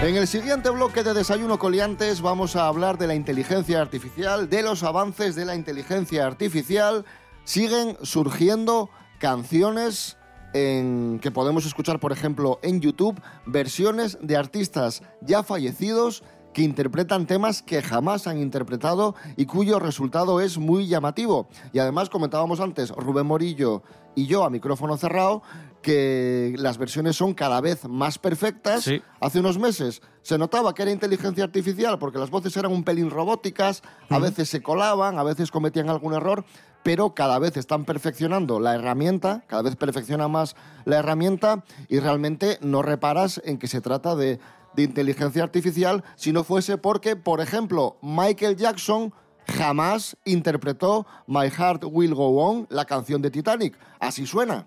En 0.00 0.14
el 0.14 0.26
siguiente 0.26 0.68
bloque 0.68 1.02
de 1.02 1.14
Desayuno 1.14 1.58
Coliantes 1.58 2.20
vamos 2.20 2.54
a 2.54 2.66
hablar 2.66 2.98
de 2.98 3.06
la 3.06 3.14
inteligencia 3.14 3.80
artificial, 3.80 4.50
de 4.50 4.62
los 4.62 4.82
avances 4.82 5.34
de 5.34 5.46
la 5.46 5.54
inteligencia 5.54 6.26
artificial. 6.26 7.06
Siguen 7.44 7.96
surgiendo 8.02 8.90
canciones 9.18 10.18
en, 10.56 11.18
que 11.20 11.30
podemos 11.30 11.66
escuchar, 11.66 12.00
por 12.00 12.12
ejemplo, 12.12 12.58
en 12.62 12.80
YouTube, 12.80 13.20
versiones 13.46 14.18
de 14.20 14.36
artistas 14.36 15.02
ya 15.20 15.42
fallecidos 15.42 16.22
que 16.56 16.62
interpretan 16.62 17.26
temas 17.26 17.60
que 17.60 17.82
jamás 17.82 18.26
han 18.26 18.38
interpretado 18.38 19.14
y 19.36 19.44
cuyo 19.44 19.78
resultado 19.78 20.40
es 20.40 20.56
muy 20.56 20.86
llamativo. 20.86 21.48
Y 21.74 21.80
además 21.80 22.08
comentábamos 22.08 22.60
antes, 22.60 22.88
Rubén 22.92 23.26
Morillo 23.26 23.82
y 24.14 24.24
yo 24.24 24.42
a 24.42 24.48
micrófono 24.48 24.96
cerrado, 24.96 25.42
que 25.82 26.54
las 26.56 26.78
versiones 26.78 27.14
son 27.14 27.34
cada 27.34 27.60
vez 27.60 27.86
más 27.86 28.18
perfectas. 28.18 28.90
Hace 29.20 29.40
unos 29.40 29.58
meses 29.58 30.00
se 30.22 30.38
notaba 30.38 30.74
que 30.74 30.80
era 30.80 30.92
inteligencia 30.92 31.44
artificial 31.44 31.98
porque 31.98 32.18
las 32.18 32.30
voces 32.30 32.56
eran 32.56 32.72
un 32.72 32.84
pelín 32.84 33.10
robóticas, 33.10 33.82
a 34.08 34.18
veces 34.18 34.48
se 34.48 34.62
colaban, 34.62 35.18
a 35.18 35.24
veces 35.24 35.50
cometían 35.50 35.90
algún 35.90 36.14
error, 36.14 36.46
pero 36.82 37.14
cada 37.14 37.38
vez 37.38 37.56
están 37.56 37.84
perfeccionando 37.84 38.60
la 38.60 38.76
herramienta, 38.76 39.42
cada 39.48 39.62
vez 39.62 39.76
perfecciona 39.76 40.28
más 40.28 40.56
la 40.84 40.98
herramienta 40.98 41.64
y 41.88 41.98
realmente 41.98 42.58
no 42.62 42.80
reparas 42.80 43.42
en 43.44 43.58
que 43.58 43.68
se 43.68 43.80
trata 43.80 44.16
de, 44.16 44.38
de 44.76 44.82
inteligencia 44.82 45.42
artificial 45.42 46.04
si 46.14 46.32
no 46.32 46.44
fuese 46.44 46.78
porque, 46.78 47.16
por 47.16 47.40
ejemplo, 47.40 47.96
Michael 48.02 48.56
Jackson 48.56 49.12
jamás 49.46 50.16
interpretó 50.24 51.06
My 51.26 51.50
Heart 51.50 51.84
Will 51.90 52.14
Go 52.14 52.42
On, 52.42 52.66
la 52.68 52.84
canción 52.84 53.22
de 53.22 53.30
Titanic. 53.30 53.78
Así 53.98 54.26
suena. 54.26 54.66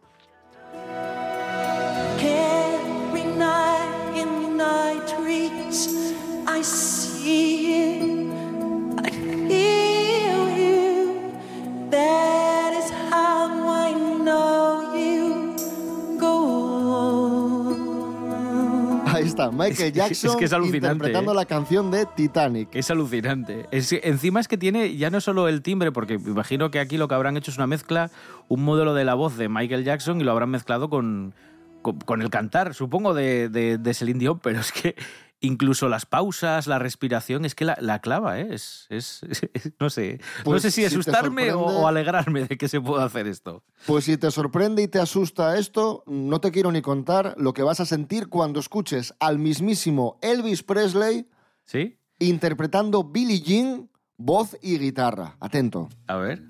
Está, 19.46 19.52
Michael 19.56 19.94
Jackson 19.94 20.32
es 20.32 20.36
que 20.38 20.46
es 20.46 20.54
alucinante, 20.54 20.88
interpretando 20.88 21.32
¿eh? 21.32 21.36
la 21.36 21.46
canción 21.46 21.92
de 21.92 22.06
Titanic. 22.06 22.70
Es 22.74 22.90
alucinante. 22.92 23.66
Es- 23.72 23.92
encima 23.94 24.40
es 24.40 24.48
que 24.48 24.58
tiene 24.58 24.96
ya 24.98 25.10
no 25.10 25.22
solo 25.22 25.48
el 25.48 25.62
timbre, 25.62 25.92
porque 25.92 26.18
me 26.20 26.32
imagino 26.32 26.72
que 26.72 26.80
aquí 26.80 26.98
lo 26.98 27.08
que 27.08 27.16
habrán 27.16 27.38
hecho 27.38 27.52
es 27.52 27.58
una 27.58 27.68
mezcla, 27.68 28.12
un 28.48 28.64
modelo 28.64 28.94
de 28.94 29.06
la 29.06 29.14
voz 29.14 29.38
de 29.38 29.50
Michael 29.50 29.84
Jackson 29.84 30.22
y 30.22 30.24
lo 30.24 30.32
habrán 30.32 30.50
mezclado 30.50 30.90
con, 30.90 31.34
con, 31.82 31.98
con 32.00 32.22
el 32.22 32.30
cantar, 32.30 32.74
supongo, 32.74 33.14
de, 33.14 33.50
de, 33.50 33.78
de 33.78 33.94
Celine 33.94 34.20
Dion, 34.20 34.40
pero 34.40 34.60
es 34.60 34.72
que 34.72 34.96
incluso 35.42 35.88
las 35.90 36.06
pausas, 36.06 36.68
la 36.68 36.80
respiración, 36.80 37.46
es 37.46 37.56
que 37.56 37.64
la, 37.66 37.78
la 37.80 38.00
clava, 38.00 38.40
¿eh? 38.40 38.48
Es, 38.52 38.86
es- 38.90 39.22
es- 39.54 39.72
no 39.80 39.90
sé. 39.90 40.20
no 40.40 40.44
Pues 40.46 40.62
sé 40.64 40.72
si 40.72 40.84
asustarme 40.86 41.52
o 41.54 41.88
alegrarme 41.88 42.46
de 42.46 42.58
que 42.58 42.68
se 42.68 42.82
pueda 42.82 43.06
hacer 43.06 43.28
esto. 43.28 43.64
Pues 43.86 44.06
si 44.06 44.18
te 44.18 44.32
sorprende 44.32 44.82
y 44.84 44.88
te 44.88 45.00
asusta 45.00 45.58
esto, 45.58 46.04
no 46.08 46.42
te 46.42 46.52
quiero 46.52 46.72
ni 46.72 46.82
contar 46.82 47.36
lo 47.38 47.54
que 47.54 47.64
vas 47.64 47.80
a 47.80 47.86
sentir 47.86 48.28
cuando 48.28 48.60
escuches 48.60 49.14
al 49.20 49.40
mismísimo 49.40 50.18
Elvis 50.22 50.64
Presley 50.64 51.30
¿Sí? 51.66 51.98
interpretando 52.20 53.04
Billie 53.04 53.40
Jean, 53.42 53.90
voz 54.18 54.58
y 54.62 54.78
guitarra. 54.78 55.38
Atento. 55.40 55.88
A 56.08 56.18
ver. 56.18 56.44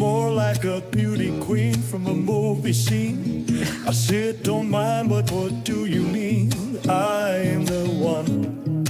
More 0.00 0.30
like 0.32 0.64
a 0.64 0.80
beauty 0.90 1.30
queen 1.40 1.74
from 1.74 2.06
a 2.06 2.14
movie 2.14 2.72
scene. 2.72 3.44
I 3.86 3.92
said, 3.92 4.42
Don't 4.42 4.70
mind, 4.70 5.10
but 5.10 5.30
what 5.30 5.62
do 5.62 5.84
you 5.84 6.00
mean? 6.00 6.50
I 6.88 7.52
am 7.54 7.66
the 7.66 7.84
one. 8.00 8.86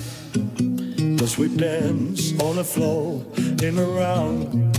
Cause 1.18 1.36
we 1.36 1.48
dance 1.48 2.32
on 2.40 2.56
the 2.56 2.64
floor 2.64 3.24
in 3.60 3.76
a 3.78 3.84
round. 3.84 4.70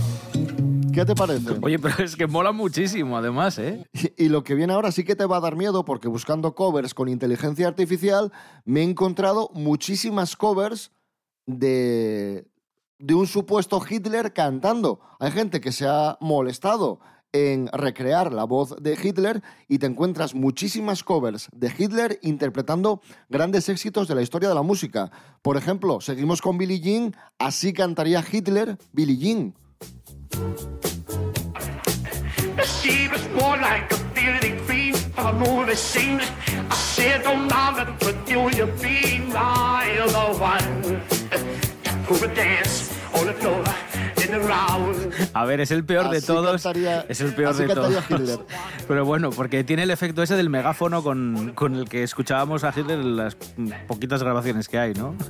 ¿Qué 0.94 1.04
te 1.04 1.14
parece? 1.14 1.58
Oye, 1.62 1.78
pero 1.78 2.02
es 2.02 2.16
que 2.16 2.26
mola 2.26 2.52
muchísimo, 2.52 3.16
además, 3.16 3.58
¿eh? 3.58 3.86
Y 4.16 4.28
lo 4.28 4.42
que 4.42 4.54
viene 4.54 4.72
ahora 4.72 4.90
sí 4.90 5.04
que 5.04 5.16
te 5.16 5.26
va 5.26 5.36
a 5.36 5.40
dar 5.40 5.56
miedo 5.56 5.84
porque 5.84 6.08
buscando 6.08 6.54
covers 6.54 6.94
con 6.94 7.08
inteligencia 7.08 7.68
artificial 7.68 8.32
me 8.64 8.80
he 8.80 8.84
encontrado 8.84 9.50
muchísimas 9.54 10.36
covers 10.36 10.92
de, 11.46 12.46
de 13.02 13.14
un 13.14 13.26
supuesto 13.26 13.82
Hitler 13.86 14.32
cantando. 14.32 15.00
Hay 15.18 15.32
gente 15.32 15.60
que 15.60 15.72
se 15.72 15.86
ha 15.86 16.16
molestado 16.20 17.00
en 17.32 17.68
recrear 17.72 18.32
la 18.32 18.44
voz 18.44 18.76
de 18.80 18.96
Hitler 19.02 19.42
y 19.66 19.78
te 19.78 19.86
encuentras 19.86 20.34
muchísimas 20.34 21.02
covers 21.02 21.48
de 21.52 21.72
Hitler 21.76 22.18
interpretando 22.22 23.00
grandes 23.28 23.68
éxitos 23.68 24.06
de 24.06 24.14
la 24.14 24.22
historia 24.22 24.48
de 24.48 24.54
la 24.54 24.62
música. 24.62 25.10
Por 25.40 25.56
ejemplo, 25.56 26.00
seguimos 26.00 26.40
con 26.40 26.58
Billie 26.58 26.80
Jean, 26.80 27.16
así 27.38 27.72
cantaría 27.72 28.24
Hitler 28.30 28.78
Billie 28.92 29.16
Jean. 29.16 29.54
A 45.34 45.44
ver, 45.44 45.60
es 45.60 45.70
el 45.70 45.84
peor 45.84 46.08
de 46.10 46.20
todos. 46.22 46.62
cantaría- 46.62 47.04
es 47.08 47.20
el 47.20 47.34
peor 47.34 47.50
así 47.52 47.64
de 47.64 47.74
todos. 47.74 48.04
Hitler. 48.10 48.38
Pero 48.88 49.04
bueno, 49.04 49.30
porque 49.30 49.64
tiene 49.64 49.82
el 49.84 49.90
efecto 49.90 50.22
ese 50.22 50.36
del 50.36 50.48
megáfono 50.50 51.02
con, 51.02 51.52
con 51.54 51.74
el 51.76 51.88
que 51.88 52.02
escuchábamos 52.02 52.64
a 52.64 52.72
Hitler 52.76 52.98
en 53.00 53.16
las 53.16 53.36
poquitas 53.86 54.22
grabaciones 54.22 54.68
que 54.68 54.78
hay, 54.78 54.94
¿no? 54.94 55.14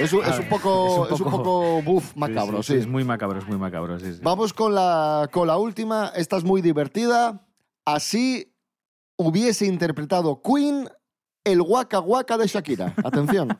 Es 0.00 0.12
un, 0.12 0.24
es 0.24 0.38
un 0.38 0.48
poco, 0.48 1.06
Es 1.12 1.20
un 1.20 1.30
poco- 1.30 1.82
buff 1.82 2.16
macabro, 2.16 2.62
sí. 2.62 2.74
Es 2.74 2.86
muy 2.86 3.04
macabro, 3.04 3.38
es 3.38 3.46
muy 3.46 3.56
macabro, 3.58 3.98
sí, 3.98 4.12
sí. 4.14 4.20
Vamos 4.22 4.52
con 4.52 4.74
la, 4.74 5.28
con 5.32 5.46
la 5.46 5.56
última. 5.58 6.12
Esta 6.16 6.36
es 6.36 6.44
muy 6.44 6.60
divertida. 6.60 7.40
Así 7.84 8.51
hubiese 9.22 9.66
interpretado 9.66 10.40
Queen 10.42 10.88
el 11.44 11.60
Waka 11.60 12.00
Waka 12.00 12.38
de 12.38 12.46
Shakira. 12.46 12.94
Atención. 13.04 13.58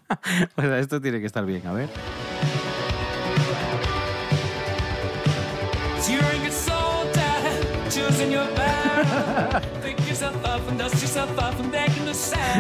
Sea, 0.56 0.78
esto 0.78 1.00
tiene 1.00 1.20
que 1.20 1.26
estar 1.26 1.44
bien, 1.44 1.66
a 1.66 1.72
ver. 1.72 1.88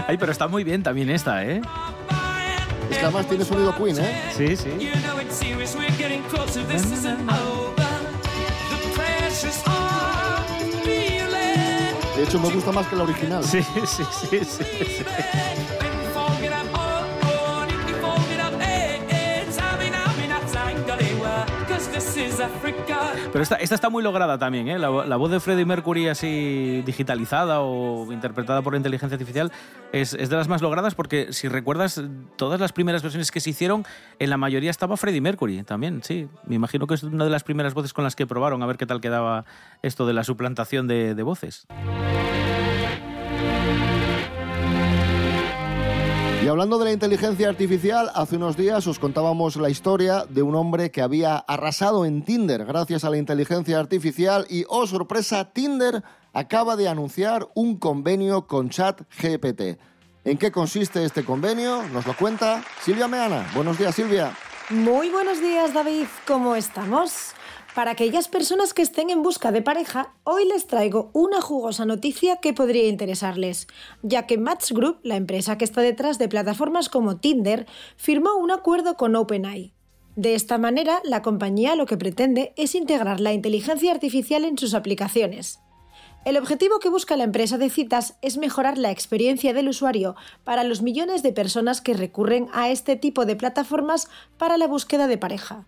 Ay, 0.06 0.16
pero 0.18 0.32
está 0.32 0.48
muy 0.48 0.64
bien 0.64 0.82
también 0.82 1.10
esta, 1.10 1.44
¿eh? 1.44 1.60
Es 2.90 2.98
que 2.98 3.04
además 3.04 3.26
tiene 3.26 3.44
sonido 3.44 3.74
Queen, 3.76 3.98
¿eh? 3.98 4.22
Sí, 4.36 4.56
sí. 4.56 4.70
De 12.22 12.28
hecho, 12.28 12.38
me 12.38 12.50
gusta 12.50 12.70
más 12.70 12.86
que 12.86 12.94
la 12.94 13.02
original. 13.02 13.42
Sí, 13.42 13.60
sí, 13.84 14.04
sí, 14.30 14.44
sí. 14.44 14.64
Pero 23.32 23.42
esta, 23.42 23.56
esta 23.56 23.74
está 23.74 23.88
muy 23.88 24.02
lograda 24.02 24.38
también, 24.38 24.68
¿eh? 24.68 24.78
La, 24.78 24.90
la 25.06 25.16
voz 25.16 25.30
de 25.30 25.40
Freddie 25.40 25.64
Mercury 25.64 26.08
así 26.08 26.82
digitalizada 26.84 27.60
o 27.60 28.12
interpretada 28.12 28.60
por 28.62 28.74
la 28.74 28.76
inteligencia 28.76 29.14
artificial 29.14 29.50
es, 29.92 30.12
es 30.12 30.28
de 30.28 30.36
las 30.36 30.48
más 30.48 30.60
logradas 30.60 30.94
porque 30.94 31.32
si 31.32 31.48
recuerdas 31.48 32.02
todas 32.36 32.60
las 32.60 32.72
primeras 32.72 33.02
versiones 33.02 33.30
que 33.30 33.40
se 33.40 33.50
hicieron, 33.50 33.84
en 34.18 34.30
la 34.30 34.36
mayoría 34.36 34.70
estaba 34.70 34.96
Freddie 34.96 35.22
Mercury 35.22 35.62
también, 35.62 36.02
sí. 36.02 36.28
Me 36.46 36.56
imagino 36.56 36.86
que 36.86 36.94
es 36.94 37.02
una 37.02 37.24
de 37.24 37.30
las 37.30 37.42
primeras 37.42 37.72
voces 37.74 37.92
con 37.94 38.04
las 38.04 38.14
que 38.14 38.26
probaron 38.26 38.62
a 38.62 38.66
ver 38.66 38.76
qué 38.76 38.86
tal 38.86 39.00
quedaba 39.00 39.44
esto 39.82 40.06
de 40.06 40.12
la 40.12 40.24
suplantación 40.24 40.86
de, 40.86 41.14
de 41.14 41.22
voces. 41.22 41.66
Y 46.42 46.48
hablando 46.48 46.76
de 46.76 46.86
la 46.86 46.92
inteligencia 46.92 47.48
artificial, 47.48 48.10
hace 48.16 48.34
unos 48.34 48.56
días 48.56 48.84
os 48.88 48.98
contábamos 48.98 49.54
la 49.54 49.70
historia 49.70 50.24
de 50.28 50.42
un 50.42 50.56
hombre 50.56 50.90
que 50.90 51.00
había 51.00 51.36
arrasado 51.36 52.04
en 52.04 52.24
Tinder 52.24 52.64
gracias 52.64 53.04
a 53.04 53.10
la 53.10 53.16
inteligencia 53.16 53.78
artificial 53.78 54.44
y, 54.50 54.64
oh 54.68 54.88
sorpresa, 54.88 55.52
Tinder 55.52 56.02
acaba 56.32 56.74
de 56.74 56.88
anunciar 56.88 57.48
un 57.54 57.76
convenio 57.76 58.48
con 58.48 58.70
ChatGPT. 58.70 59.78
¿En 60.24 60.36
qué 60.36 60.50
consiste 60.50 61.04
este 61.04 61.24
convenio? 61.24 61.84
Nos 61.92 62.08
lo 62.08 62.16
cuenta 62.16 62.64
Silvia 62.80 63.06
Meana. 63.06 63.48
Buenos 63.54 63.78
días, 63.78 63.94
Silvia. 63.94 64.36
Muy 64.68 65.10
buenos 65.10 65.40
días, 65.40 65.72
David. 65.72 66.06
¿Cómo 66.26 66.56
estamos? 66.56 67.34
Para 67.74 67.92
aquellas 67.92 68.28
personas 68.28 68.74
que 68.74 68.82
estén 68.82 69.08
en 69.08 69.22
busca 69.22 69.50
de 69.50 69.62
pareja, 69.62 70.12
hoy 70.24 70.44
les 70.44 70.66
traigo 70.66 71.08
una 71.14 71.40
jugosa 71.40 71.86
noticia 71.86 72.36
que 72.36 72.52
podría 72.52 72.86
interesarles, 72.86 73.66
ya 74.02 74.26
que 74.26 74.36
Match 74.36 74.72
Group, 74.72 74.98
la 75.02 75.16
empresa 75.16 75.56
que 75.56 75.64
está 75.64 75.80
detrás 75.80 76.18
de 76.18 76.28
plataformas 76.28 76.90
como 76.90 77.16
Tinder, 77.16 77.66
firmó 77.96 78.34
un 78.34 78.50
acuerdo 78.50 78.98
con 78.98 79.16
OpenAI. 79.16 79.72
De 80.16 80.34
esta 80.34 80.58
manera, 80.58 81.00
la 81.02 81.22
compañía 81.22 81.74
lo 81.74 81.86
que 81.86 81.96
pretende 81.96 82.52
es 82.56 82.74
integrar 82.74 83.20
la 83.20 83.32
inteligencia 83.32 83.90
artificial 83.90 84.44
en 84.44 84.58
sus 84.58 84.74
aplicaciones. 84.74 85.58
El 86.26 86.36
objetivo 86.36 86.78
que 86.78 86.90
busca 86.90 87.16
la 87.16 87.24
empresa 87.24 87.56
de 87.56 87.70
citas 87.70 88.18
es 88.20 88.36
mejorar 88.36 88.76
la 88.76 88.90
experiencia 88.90 89.54
del 89.54 89.70
usuario 89.70 90.14
para 90.44 90.62
los 90.62 90.82
millones 90.82 91.22
de 91.22 91.32
personas 91.32 91.80
que 91.80 91.94
recurren 91.94 92.48
a 92.52 92.68
este 92.68 92.96
tipo 92.96 93.24
de 93.24 93.34
plataformas 93.34 94.08
para 94.36 94.58
la 94.58 94.66
búsqueda 94.66 95.06
de 95.06 95.16
pareja. 95.16 95.64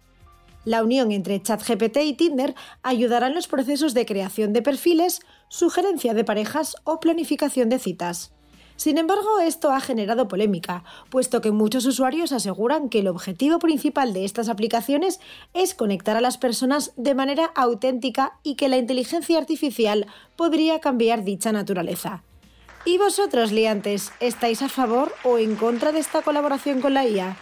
La 0.65 0.83
unión 0.83 1.13
entre 1.13 1.43
ChatGPT 1.43 1.99
y 2.05 2.13
Tinder 2.15 2.55
ayudará 2.83 3.27
en 3.27 3.35
los 3.35 3.49
procesos 3.49 3.93
de 3.93 4.07
creación 4.07 4.53
de 4.53 4.63
perfiles, 4.63 5.21
sugerencia 5.49 6.15
de 6.15 6.25
parejas 6.25 6.77
o 6.85 7.01
planificación 7.01 7.69
de 7.69 7.79
citas. 7.79 8.33
Sin 8.77 8.99
embargo, 8.99 9.39
esto 9.39 9.71
ha 9.71 9.81
generado 9.81 10.27
polémica, 10.27 10.83
puesto 11.09 11.41
que 11.41 11.53
muchos 11.53 11.87
usuarios 11.87 12.33
aseguran 12.33 12.89
que 12.89 13.01
el 13.01 13.09
objetivo 13.09 13.61
principal 13.61 14.13
de 14.13 14.25
estas 14.25 14.49
aplicaciones 14.49 15.21
es 15.53 15.75
conectar 15.75 16.17
a 16.17 16.21
las 16.21 16.39
personas 16.39 16.93
de 16.97 17.15
manera 17.15 17.53
auténtica 17.55 18.39
y 18.43 18.57
que 18.57 18.69
la 18.69 18.77
inteligencia 18.77 19.39
artificial 19.39 20.07
podría 20.35 20.81
cambiar 20.81 21.23
dicha 21.23 21.53
naturaleza. 21.53 22.25
¿Y 22.85 22.99
vosotros, 22.99 23.53
liantes, 23.53 24.13
estáis 24.19 24.61
a 24.61 24.69
favor 24.69 25.15
o 25.23 25.39
en 25.39 25.55
contra 25.55 25.93
de 25.93 26.01
esta 26.01 26.23
colaboración 26.23 26.81
con 26.81 26.95
la 26.95 27.07
IA? 27.07 27.37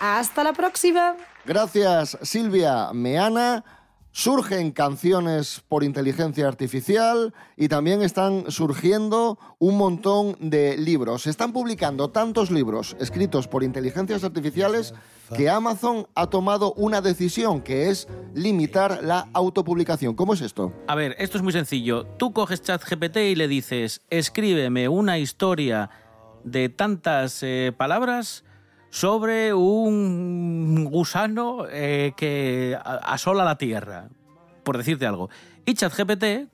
¡Hasta 0.00 0.44
la 0.44 0.52
próxima! 0.52 1.16
Gracias, 1.46 2.16
Silvia 2.22 2.90
Meana. 2.94 3.64
Surgen 4.12 4.70
canciones 4.70 5.62
por 5.68 5.82
inteligencia 5.82 6.46
artificial 6.46 7.34
y 7.56 7.66
también 7.66 8.00
están 8.00 8.50
surgiendo 8.50 9.38
un 9.58 9.76
montón 9.76 10.36
de 10.38 10.78
libros. 10.78 11.22
Se 11.22 11.30
están 11.30 11.52
publicando 11.52 12.10
tantos 12.10 12.50
libros 12.52 12.96
escritos 13.00 13.48
por 13.48 13.64
inteligencias 13.64 14.22
artificiales 14.22 14.94
que 15.36 15.50
Amazon 15.50 16.06
ha 16.14 16.30
tomado 16.30 16.72
una 16.74 17.00
decisión 17.00 17.60
que 17.60 17.90
es 17.90 18.06
limitar 18.34 19.02
la 19.02 19.28
autopublicación. 19.32 20.14
¿Cómo 20.14 20.34
es 20.34 20.42
esto? 20.42 20.72
A 20.86 20.94
ver, 20.94 21.16
esto 21.18 21.36
es 21.36 21.42
muy 21.42 21.52
sencillo. 21.52 22.06
Tú 22.16 22.32
coges 22.32 22.62
ChatGPT 22.62 23.16
y 23.16 23.34
le 23.34 23.48
dices, 23.48 24.00
escríbeme 24.10 24.88
una 24.88 25.18
historia 25.18 25.90
de 26.44 26.68
tantas 26.68 27.42
eh, 27.42 27.72
palabras 27.76 28.44
sobre 28.94 29.52
un 29.52 30.84
gusano 30.84 31.66
eh, 31.68 32.12
que 32.16 32.78
asola 32.84 33.42
la 33.42 33.58
Tierra, 33.58 34.08
por 34.62 34.78
decirte 34.78 35.04
algo. 35.04 35.30
Y 35.66 35.74
ChatGPT, 35.74 36.48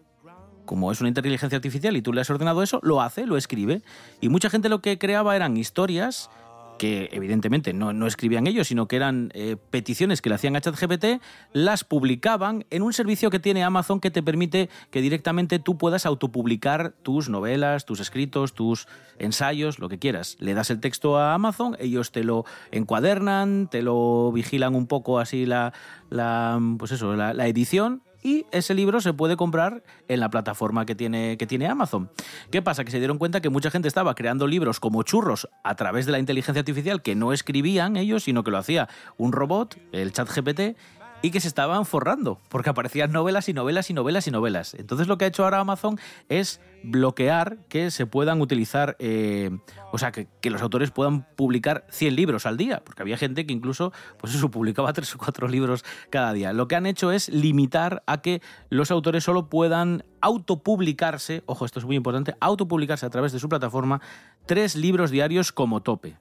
como 0.64 0.90
es 0.90 1.00
una 1.00 1.08
inteligencia 1.08 1.56
artificial 1.56 1.98
y 1.98 2.00
tú 2.00 2.14
le 2.14 2.22
has 2.22 2.30
ordenado 2.30 2.62
eso, 2.62 2.80
lo 2.82 3.02
hace, 3.02 3.26
lo 3.26 3.36
escribe. 3.36 3.82
Y 4.22 4.30
mucha 4.30 4.48
gente 4.48 4.70
lo 4.70 4.80
que 4.80 4.96
creaba 4.96 5.36
eran 5.36 5.58
historias 5.58 6.30
que 6.80 7.10
evidentemente 7.12 7.74
no, 7.74 7.92
no 7.92 8.06
escribían 8.06 8.46
ellos, 8.46 8.68
sino 8.68 8.88
que 8.88 8.96
eran 8.96 9.30
eh, 9.34 9.58
peticiones 9.70 10.22
que 10.22 10.30
le 10.30 10.36
hacían 10.36 10.56
a 10.56 10.62
ChatGPT, 10.62 11.20
las 11.52 11.84
publicaban 11.84 12.64
en 12.70 12.80
un 12.80 12.94
servicio 12.94 13.28
que 13.28 13.38
tiene 13.38 13.62
Amazon 13.62 14.00
que 14.00 14.10
te 14.10 14.22
permite 14.22 14.70
que 14.90 15.02
directamente 15.02 15.58
tú 15.58 15.76
puedas 15.76 16.06
autopublicar 16.06 16.94
tus 17.02 17.28
novelas, 17.28 17.84
tus 17.84 18.00
escritos, 18.00 18.54
tus 18.54 18.88
ensayos, 19.18 19.78
lo 19.78 19.90
que 19.90 19.98
quieras. 19.98 20.38
Le 20.40 20.54
das 20.54 20.70
el 20.70 20.80
texto 20.80 21.18
a 21.18 21.34
Amazon, 21.34 21.76
ellos 21.80 22.12
te 22.12 22.24
lo 22.24 22.46
encuadernan, 22.70 23.68
te 23.68 23.82
lo 23.82 24.32
vigilan 24.32 24.74
un 24.74 24.86
poco 24.86 25.18
así 25.18 25.44
la, 25.44 25.74
la 26.08 26.58
pues 26.78 26.92
eso, 26.92 27.14
la, 27.14 27.34
la 27.34 27.46
edición 27.46 28.00
y 28.22 28.46
ese 28.50 28.74
libro 28.74 29.00
se 29.00 29.12
puede 29.12 29.36
comprar 29.36 29.82
en 30.08 30.20
la 30.20 30.30
plataforma 30.30 30.86
que 30.86 30.94
tiene, 30.94 31.36
que 31.36 31.46
tiene 31.46 31.66
Amazon. 31.66 32.10
¿Qué 32.50 32.62
pasa? 32.62 32.84
Que 32.84 32.90
se 32.90 32.98
dieron 32.98 33.18
cuenta 33.18 33.40
que 33.40 33.48
mucha 33.48 33.70
gente 33.70 33.88
estaba 33.88 34.14
creando 34.14 34.46
libros 34.46 34.80
como 34.80 35.02
churros 35.02 35.48
a 35.64 35.74
través 35.74 36.06
de 36.06 36.12
la 36.12 36.18
inteligencia 36.18 36.60
artificial 36.60 37.02
que 37.02 37.14
no 37.14 37.32
escribían 37.32 37.96
ellos, 37.96 38.24
sino 38.24 38.44
que 38.44 38.50
lo 38.50 38.58
hacía 38.58 38.88
un 39.16 39.32
robot, 39.32 39.78
el 39.92 40.12
chat 40.12 40.28
GPT, 40.28 40.76
y 41.22 41.30
que 41.30 41.40
se 41.40 41.48
estaban 41.48 41.84
forrando, 41.84 42.40
porque 42.48 42.70
aparecían 42.70 43.12
novelas 43.12 43.48
y 43.48 43.52
novelas 43.52 43.90
y 43.90 43.94
novelas 43.94 44.26
y 44.26 44.30
novelas. 44.30 44.74
Entonces 44.74 45.06
lo 45.06 45.18
que 45.18 45.26
ha 45.26 45.28
hecho 45.28 45.44
ahora 45.44 45.60
Amazon 45.60 45.98
es 46.28 46.60
bloquear 46.82 47.58
que 47.68 47.90
se 47.90 48.06
puedan 48.06 48.40
utilizar, 48.40 48.96
eh, 48.98 49.50
o 49.92 49.98
sea, 49.98 50.12
que, 50.12 50.28
los 50.50 50.62
autores 50.62 50.90
puedan 50.90 51.26
publicar 51.36 51.86
100 51.90 52.16
libros 52.16 52.46
al 52.46 52.56
día, 52.56 52.82
porque 52.84 53.02
había 53.02 53.16
gente 53.16 53.46
que 53.46 53.52
incluso, 53.52 53.92
pues 54.18 54.34
eso, 54.34 54.50
publicaba 54.50 54.92
3 54.92 55.14
o 55.14 55.18
4 55.18 55.48
libros 55.48 55.84
cada 56.08 56.32
día. 56.32 56.52
Lo 56.52 56.68
que 56.68 56.76
han 56.76 56.86
hecho 56.86 57.12
es 57.12 57.28
limitar 57.28 58.02
a 58.06 58.22
que 58.22 58.40
los 58.70 58.90
autores 58.90 59.24
solo 59.24 59.48
puedan 59.48 60.04
autopublicarse, 60.20 61.42
ojo, 61.46 61.64
esto 61.64 61.78
es 61.78 61.84
muy 61.84 61.96
importante, 61.96 62.34
autopublicarse 62.40 63.06
a 63.06 63.10
través 63.10 63.32
de 63.32 63.38
su 63.38 63.48
plataforma, 63.48 64.00
tres 64.46 64.74
libros 64.74 65.10
diarios 65.10 65.52
como 65.52 65.82
tope. 65.82 66.16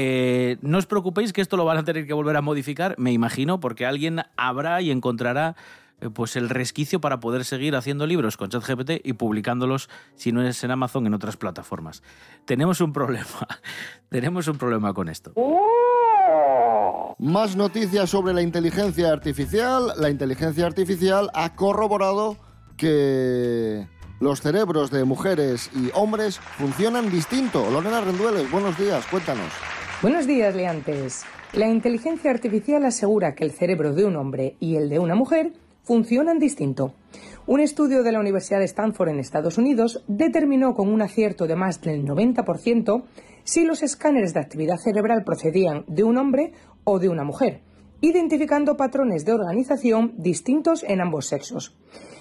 Eh, 0.00 0.58
no 0.62 0.78
os 0.78 0.86
preocupéis 0.86 1.32
que 1.32 1.40
esto 1.40 1.56
lo 1.56 1.64
van 1.64 1.76
a 1.76 1.82
tener 1.82 2.06
que 2.06 2.14
volver 2.14 2.36
a 2.36 2.40
modificar, 2.40 2.94
me 2.98 3.10
imagino, 3.10 3.58
porque 3.58 3.84
alguien 3.84 4.22
habrá 4.36 4.80
y 4.80 4.92
encontrará 4.92 5.56
eh, 6.00 6.08
pues 6.08 6.36
el 6.36 6.50
resquicio 6.50 7.00
para 7.00 7.18
poder 7.18 7.44
seguir 7.44 7.74
haciendo 7.74 8.06
libros 8.06 8.36
con 8.36 8.48
ChatGPT 8.48 9.00
y 9.02 9.14
publicándolos, 9.14 9.90
si 10.14 10.30
no 10.30 10.40
es 10.40 10.62
en 10.62 10.70
Amazon, 10.70 11.08
en 11.08 11.14
otras 11.14 11.36
plataformas. 11.36 12.04
Tenemos 12.44 12.80
un 12.80 12.92
problema. 12.92 13.26
Tenemos 14.08 14.46
un 14.46 14.56
problema 14.56 14.94
con 14.94 15.08
esto. 15.08 15.32
Más 17.18 17.56
noticias 17.56 18.08
sobre 18.08 18.32
la 18.34 18.42
inteligencia 18.42 19.12
artificial. 19.12 19.94
La 19.96 20.10
inteligencia 20.10 20.64
artificial 20.64 21.28
ha 21.34 21.56
corroborado 21.56 22.36
que 22.76 23.84
los 24.20 24.42
cerebros 24.42 24.92
de 24.92 25.02
mujeres 25.02 25.72
y 25.74 25.90
hombres 25.94 26.38
funcionan 26.38 27.10
distinto. 27.10 27.68
Lorena 27.68 28.00
Rendueles, 28.00 28.48
buenos 28.48 28.78
días, 28.78 29.04
cuéntanos. 29.06 29.50
Buenos 30.00 30.28
días, 30.28 30.54
Leantes. 30.54 31.24
La 31.54 31.66
inteligencia 31.66 32.30
artificial 32.30 32.84
asegura 32.84 33.34
que 33.34 33.42
el 33.42 33.50
cerebro 33.50 33.92
de 33.92 34.04
un 34.04 34.14
hombre 34.14 34.54
y 34.60 34.76
el 34.76 34.88
de 34.88 35.00
una 35.00 35.16
mujer 35.16 35.54
funcionan 35.82 36.38
distinto. 36.38 36.94
Un 37.48 37.58
estudio 37.58 38.04
de 38.04 38.12
la 38.12 38.20
Universidad 38.20 38.60
de 38.60 38.66
Stanford 38.66 39.08
en 39.08 39.18
Estados 39.18 39.58
Unidos 39.58 40.04
determinó 40.06 40.76
con 40.76 40.88
un 40.88 41.02
acierto 41.02 41.48
de 41.48 41.56
más 41.56 41.80
del 41.80 42.04
90% 42.04 43.02
si 43.42 43.64
los 43.64 43.82
escáneres 43.82 44.34
de 44.34 44.40
actividad 44.40 44.76
cerebral 44.76 45.24
procedían 45.24 45.82
de 45.88 46.04
un 46.04 46.16
hombre 46.16 46.52
o 46.84 47.00
de 47.00 47.08
una 47.08 47.24
mujer, 47.24 47.62
identificando 48.00 48.76
patrones 48.76 49.24
de 49.24 49.32
organización 49.32 50.14
distintos 50.16 50.84
en 50.84 51.00
ambos 51.00 51.26
sexos. 51.26 51.76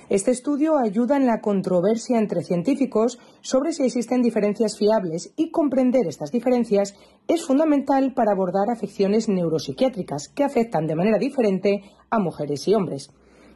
Este 0.10 0.32
estudio 0.32 0.78
ayuda 0.78 1.18
en 1.18 1.26
la 1.26 1.42
controversia 1.42 2.18
entre 2.18 2.42
científicos 2.42 3.20
sobre 3.42 3.74
si 3.74 3.84
existen 3.84 4.22
diferencias 4.22 4.78
fiables 4.78 5.34
y 5.36 5.52
comprender 5.52 6.08
estas 6.08 6.32
diferencias 6.32 6.96
es 7.28 7.46
fundamental 7.46 8.14
para 8.14 8.32
abordar 8.32 8.70
afecciones 8.70 9.28
neuropsiquiátricas 9.28 10.30
que 10.30 10.46
afectan 10.46 10.88
de 10.88 10.96
manera 10.96 11.18
diferente 11.18 11.84
a 12.10 12.20
mujeres 12.20 12.70
y 12.70 12.74
hombres. 12.74 13.12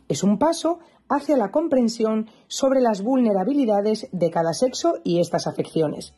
Es 0.09 0.23
un 0.23 0.37
paso 0.39 0.79
hacia 1.07 1.37
la 1.37 1.51
comprensión 1.51 2.27
sobre 2.47 2.81
las 2.81 3.01
vulnerabilidades 3.01 4.09
de 4.11 4.29
cada 4.29 4.53
sexo 4.53 4.95
y 5.05 5.21
estas 5.21 5.47
afecciones. 5.47 6.13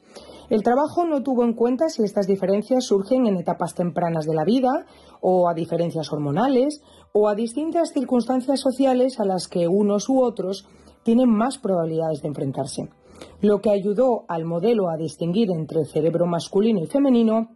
El 0.50 0.64
trabajo 0.64 1.06
no 1.06 1.24
tuvo 1.24 1.44
en 1.44 1.54
cuenta 1.54 1.90
si 1.90 2.04
estas 2.04 2.28
diferencias 2.28 2.86
surgen 2.86 3.28
en 3.28 3.38
etapas 3.38 3.76
tempranas 3.76 4.26
de 4.26 4.34
la 4.34 4.44
vida 4.44 4.86
o 5.22 5.48
a 5.48 5.54
diferencias 5.54 6.12
hormonales 6.12 6.82
o 7.14 7.30
a 7.30 7.36
distintas 7.36 7.94
circunstancias 7.94 8.60
sociales 8.60 9.20
a 9.20 9.26
las 9.26 9.48
que 9.48 9.68
unos 9.68 10.10
u 10.10 10.22
otros 10.22 10.68
tienen 11.04 11.30
más 11.30 11.58
probabilidades 11.58 12.22
de 12.22 12.28
enfrentarse. 12.28 12.90
Lo 13.42 13.62
que 13.62 13.70
ayudó 13.70 14.26
al 14.28 14.46
modelo 14.46 14.90
a 14.90 14.98
distinguir 14.98 15.52
entre 15.52 15.86
cerebro 15.86 16.26
masculino 16.26 16.82
y 16.82 16.88
femenino 16.88 17.50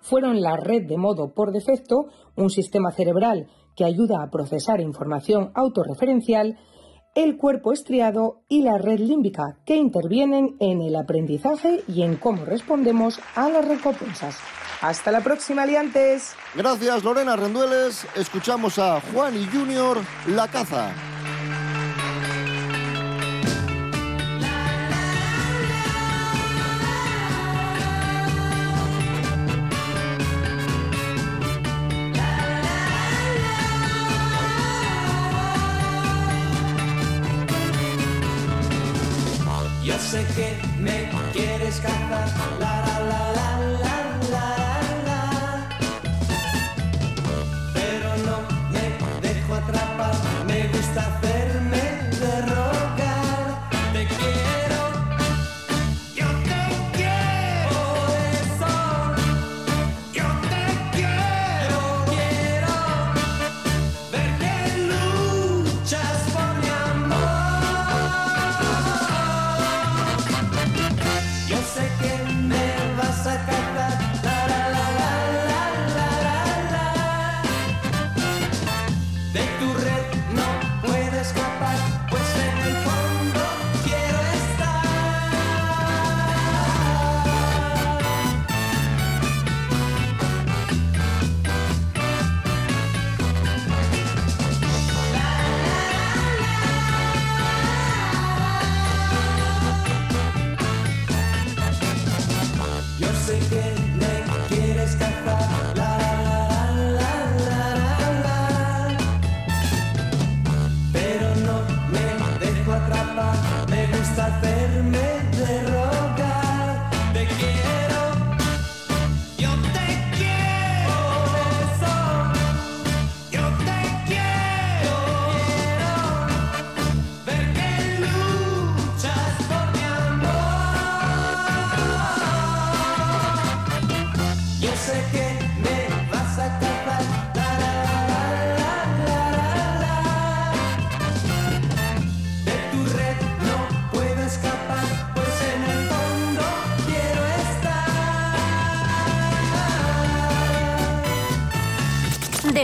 fueron 0.00 0.40
la 0.40 0.56
red 0.56 0.86
de 0.86 0.96
modo 0.96 1.32
por 1.32 1.52
defecto, 1.52 2.06
un 2.36 2.50
sistema 2.50 2.90
cerebral 2.90 3.48
que 3.76 3.84
ayuda 3.84 4.22
a 4.22 4.30
procesar 4.30 4.80
información 4.80 5.52
autorreferencial, 5.54 6.58
el 7.14 7.36
cuerpo 7.36 7.72
estriado 7.72 8.42
y 8.48 8.62
la 8.62 8.78
red 8.78 8.98
límbica, 8.98 9.58
que 9.64 9.76
intervienen 9.76 10.56
en 10.60 10.82
el 10.82 10.96
aprendizaje 10.96 11.82
y 11.88 12.02
en 12.02 12.16
cómo 12.16 12.44
respondemos 12.44 13.20
a 13.34 13.48
las 13.48 13.66
recompensas. 13.66 14.36
Hasta 14.80 15.10
la 15.10 15.20
próxima, 15.20 15.62
aliantes. 15.62 16.34
Gracias, 16.54 17.02
Lorena 17.02 17.36
Rendueles. 17.36 18.06
Escuchamos 18.14 18.78
a 18.78 19.00
Juan 19.12 19.36
y 19.36 19.46
Junior, 19.46 19.98
La 20.26 20.46
Caza. 20.46 20.92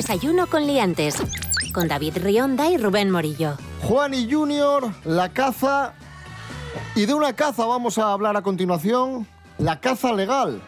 Desayuno 0.07 0.47
con 0.49 0.67
liantes. 0.67 1.17
Con 1.73 1.89
David 1.89 2.19
Rionda 2.19 2.69
y 2.69 2.77
Rubén 2.77 3.11
Morillo. 3.11 3.57
Juan 3.81 4.13
y 4.13 4.31
Junior, 4.31 4.93
la 5.05 5.31
caza. 5.31 5.95
Y 6.95 7.07
de 7.07 7.15
una 7.15 7.33
caza 7.33 7.65
vamos 7.65 7.97
a 7.97 8.13
hablar 8.13 8.37
a 8.37 8.43
continuación. 8.43 9.27
La 9.57 9.81
caza 9.81 10.13
legal 10.13 10.61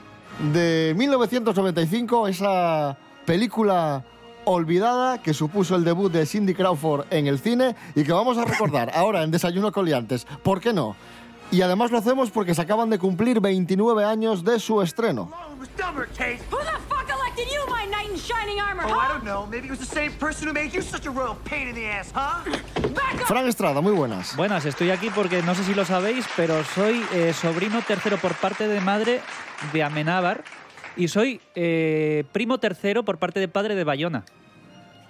de 0.55 0.95
1995, 0.97 2.29
esa 2.29 2.97
película 3.27 4.05
olvidada 4.47 5.21
que 5.21 5.35
supuso 5.35 5.77
el 5.77 5.85
debut 5.85 6.11
de 6.11 6.25
Cindy 6.25 6.55
Crawford 6.55 7.05
en 7.11 7.27
el 7.27 7.39
cine 7.39 7.77
y 7.95 8.05
que 8.05 8.13
vamos 8.13 8.39
a 8.39 8.47
recordar 8.47 8.91
ahora 8.95 9.23
en 9.23 9.31
Desayuno 9.31 9.71
con 9.71 9.85
Liantes. 9.85 10.27
¿Por 10.43 10.63
qué 10.63 10.73
no? 10.73 10.97
Y 11.51 11.61
además 11.61 11.91
lo 11.91 11.99
hacemos 11.99 12.31
porque 12.31 12.55
se 12.55 12.63
acaban 12.63 12.89
de 12.89 12.99
cumplir 12.99 13.41
29 13.41 14.03
años 14.03 14.45
de 14.45 14.59
su 14.59 14.81
estreno. 14.81 15.31
Elected 17.37 17.53
you 17.55 17.67
my 17.69 17.85
knight 17.91 18.09
in 18.11 18.17
shining 18.17 18.61
armor, 18.61 18.85
Oh, 18.87 18.99
I 18.99 19.07
huh? 19.07 19.13
don't 19.15 19.25
know. 19.25 19.47
Maybe 19.47 19.67
it 19.67 19.71
was 19.71 19.79
the 19.79 19.85
same 19.95 20.13
person 20.13 20.49
who 20.49 20.55
made 20.55 20.73
you 20.73 20.81
such 20.81 21.07
a 21.07 21.11
royal 21.11 21.37
pain 21.45 21.69
in 21.69 21.75
the 21.75 21.85
ass, 21.87 22.11
huh? 22.15 22.43
Fran 23.27 23.47
Estrada, 23.47 23.81
muy 23.83 23.93
buenas. 23.93 24.35
Buenas, 24.37 24.65
estoy 24.65 24.91
aquí 24.91 25.11
porque 25.15 25.43
no 25.43 25.55
sé 25.55 25.63
si 25.65 25.75
lo 25.75 25.85
sabéis, 25.85 26.25
pero 26.37 26.65
soy 26.65 27.05
eh, 27.13 27.33
sobrino 27.35 27.83
tercero 27.83 28.17
por 28.17 28.35
parte 28.37 28.69
de 28.69 28.81
madre 28.81 29.21
de 29.73 29.83
Amenábar 29.83 30.45
y 30.97 31.09
soy 31.09 31.41
eh, 31.55 32.25
primo 32.33 32.59
tercero 32.59 33.05
por 33.05 33.19
parte 33.19 33.39
de 33.41 33.49
padre 33.49 33.75
de 33.75 33.85
Bayona. 33.85 34.25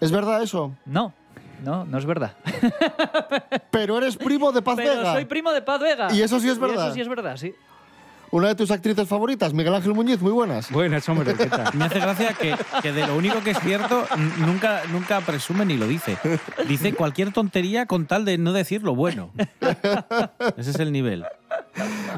¿Es 0.00 0.10
verdad 0.10 0.42
eso? 0.42 0.74
No, 0.84 1.12
no, 1.62 1.84
no 1.84 1.96
es 1.98 2.06
verdad. 2.06 2.34
Pero 3.70 3.98
eres 3.98 4.16
primo 4.16 4.50
de 4.50 4.62
Paz 4.62 4.76
Pero 4.78 4.96
Vega. 4.96 5.12
soy 5.12 5.26
primo 5.26 5.52
de 5.52 5.62
Paz 5.62 5.80
Vega. 5.80 6.12
¿Y 6.12 6.22
eso 6.22 6.40
sí 6.40 6.48
es 6.48 6.56
Y 6.56 6.60
verdad? 6.60 6.86
eso 6.86 6.94
sí 6.94 7.00
es 7.02 7.08
verdad, 7.08 7.36
sí. 7.36 7.54
Una 8.30 8.48
de 8.48 8.54
tus 8.54 8.70
actrices 8.70 9.08
favoritas, 9.08 9.54
Miguel 9.54 9.74
Ángel 9.74 9.94
Muñiz, 9.94 10.20
muy 10.20 10.32
buenas. 10.32 10.70
Buenas, 10.70 11.08
hombre, 11.08 11.34
¿qué 11.34 11.46
tal? 11.46 11.72
Me 11.74 11.84
hace 11.84 12.00
gracia 12.00 12.34
que, 12.34 12.54
que 12.82 12.92
de 12.92 13.06
lo 13.06 13.16
único 13.16 13.40
que 13.42 13.52
es 13.52 13.60
cierto 13.60 14.04
nunca, 14.38 14.82
nunca 14.90 15.20
presume 15.20 15.64
ni 15.64 15.76
lo 15.76 15.86
dice. 15.86 16.18
Dice 16.66 16.94
cualquier 16.94 17.32
tontería 17.32 17.86
con 17.86 18.06
tal 18.06 18.24
de 18.24 18.38
no 18.38 18.52
decir 18.52 18.82
lo 18.82 18.94
bueno. 18.94 19.30
Ese 20.56 20.70
es 20.70 20.80
el 20.80 20.92
nivel. 20.92 21.24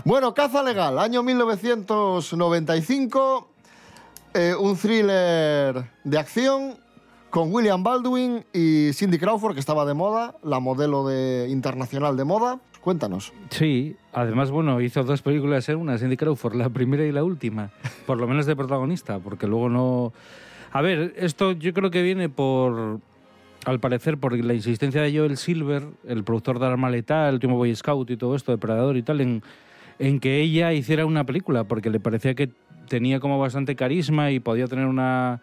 Bueno, 0.05 0.35
Caza 0.35 0.63
Legal, 0.63 0.99
año 0.99 1.23
1995, 1.23 3.49
eh, 4.35 4.55
un 4.59 4.77
thriller 4.77 5.85
de 6.05 6.19
acción 6.19 6.77
con 7.31 7.53
William 7.53 7.83
Baldwin 7.83 8.45
y 8.53 8.93
Cindy 8.95 9.19
Crawford, 9.19 9.55
que 9.55 9.61
estaba 9.61 9.85
de 9.85 9.95
moda, 9.95 10.35
la 10.43 10.61
modelo 10.61 11.07
de, 11.07 11.49
internacional 11.51 12.17
de 12.17 12.25
moda. 12.25 12.61
Cuéntanos. 12.89 13.35
Sí, 13.51 13.97
además, 14.15 14.51
bueno, 14.51 14.81
hizo 14.81 15.05
dos 15.05 15.21
películas 15.21 15.69
en 15.69 15.77
una, 15.77 15.99
Cindy 15.99 16.17
Crawford, 16.17 16.55
la 16.55 16.71
primera 16.71 17.05
y 17.05 17.13
la 17.13 17.23
última, 17.23 17.69
por 18.07 18.19
lo 18.19 18.27
menos 18.27 18.47
de 18.47 18.57
protagonista, 18.57 19.19
porque 19.19 19.47
luego 19.47 19.69
no... 19.69 20.15
A 20.73 20.81
ver, 20.81 21.13
esto 21.19 21.53
yo 21.53 21.75
creo 21.75 21.91
que 21.91 22.01
viene 22.03 22.31
por, 22.31 23.01
al 23.67 23.79
parecer, 23.79 24.17
por 24.17 24.43
la 24.43 24.55
insistencia 24.55 25.03
de 25.03 25.15
Joel 25.15 25.37
Silver, 25.37 25.83
el 26.07 26.25
productor 26.25 26.59
de 26.59 26.65
Arma 26.65 26.89
Letal, 26.89 27.29
el 27.29 27.35
último 27.35 27.57
Boy 27.57 27.77
Scout 27.77 28.09
y 28.11 28.17
todo 28.17 28.35
esto, 28.35 28.53
Depredador 28.53 28.97
y 28.97 29.03
tal, 29.03 29.21
en, 29.21 29.43
en 29.99 30.19
que 30.19 30.41
ella 30.41 30.73
hiciera 30.73 31.05
una 31.05 31.25
película, 31.25 31.65
porque 31.65 31.91
le 31.91 32.01
parecía 32.01 32.35
que 32.35 32.49
tenía 32.89 33.21
como 33.21 33.39
bastante 33.39 33.77
carisma 33.77 34.31
y 34.31 34.41
podía 34.41 34.67
tener 34.67 34.87
una, 34.87 35.43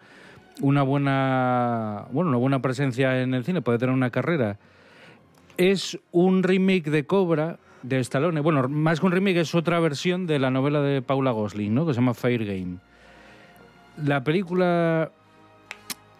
una 0.62 0.82
buena 0.82 2.06
bueno 2.10 2.30
una 2.30 2.38
buena 2.38 2.60
presencia 2.60 3.22
en 3.22 3.34
el 3.34 3.44
cine, 3.44 3.62
podía 3.62 3.78
tener 3.78 3.94
una 3.94 4.10
carrera. 4.10 4.58
Es 5.56 5.98
un 6.12 6.42
remake 6.42 6.90
de 6.90 7.06
Cobra 7.06 7.58
de 7.82 7.98
Stallone. 8.00 8.40
Bueno, 8.40 8.68
más 8.68 9.00
que 9.00 9.06
un 9.06 9.12
remake 9.12 9.40
es 9.40 9.54
otra 9.54 9.80
versión 9.80 10.26
de 10.26 10.38
la 10.38 10.50
novela 10.50 10.80
de 10.80 11.02
Paula 11.02 11.30
Gosling, 11.30 11.74
¿no? 11.74 11.86
Que 11.86 11.94
se 11.94 12.00
llama 12.00 12.14
Fire 12.14 12.44
Game. 12.44 12.78
La 14.04 14.22
película 14.22 15.10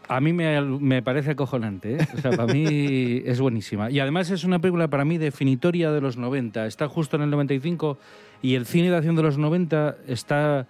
a 0.09 0.21
mí 0.21 0.33
me, 0.33 0.61
me 0.61 1.03
parece 1.03 1.33
acojonante, 1.33 1.97
¿eh? 1.97 2.09
O 2.17 2.21
sea, 2.21 2.31
para 2.31 2.53
mí 2.53 3.23
es 3.25 3.41
buenísima. 3.41 3.91
Y 3.91 4.01
además 4.01 4.31
es 4.31 4.45
una 4.45 4.61
película 4.61 4.89
para 4.89 5.05
mí 5.05 5.19
definitoria 5.19 5.91
de 5.91 6.01
los 6.01 6.17
90. 6.17 6.67
Está 6.67 6.89
justo 6.89 7.17
en 7.17 7.23
el 7.23 7.31
95 7.31 7.99
y 8.43 8.55
el 8.55 8.67
cine 8.67 8.91
de 8.91 8.97
acción 8.97 9.17
de 9.17 9.23
los 9.23 9.39
90 9.39 9.97
está... 10.07 10.67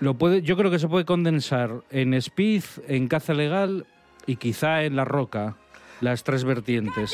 Lo 0.00 0.14
puede, 0.14 0.40
yo 0.40 0.56
creo 0.56 0.70
que 0.70 0.78
se 0.78 0.88
puede 0.88 1.04
condensar 1.04 1.82
en 1.90 2.14
Speed, 2.14 2.62
en 2.88 3.06
Caza 3.06 3.34
Legal 3.34 3.84
y 4.26 4.36
quizá 4.36 4.82
en 4.84 4.96
La 4.96 5.04
Roca, 5.04 5.56
las 6.00 6.24
tres 6.24 6.44
vertientes. 6.44 7.12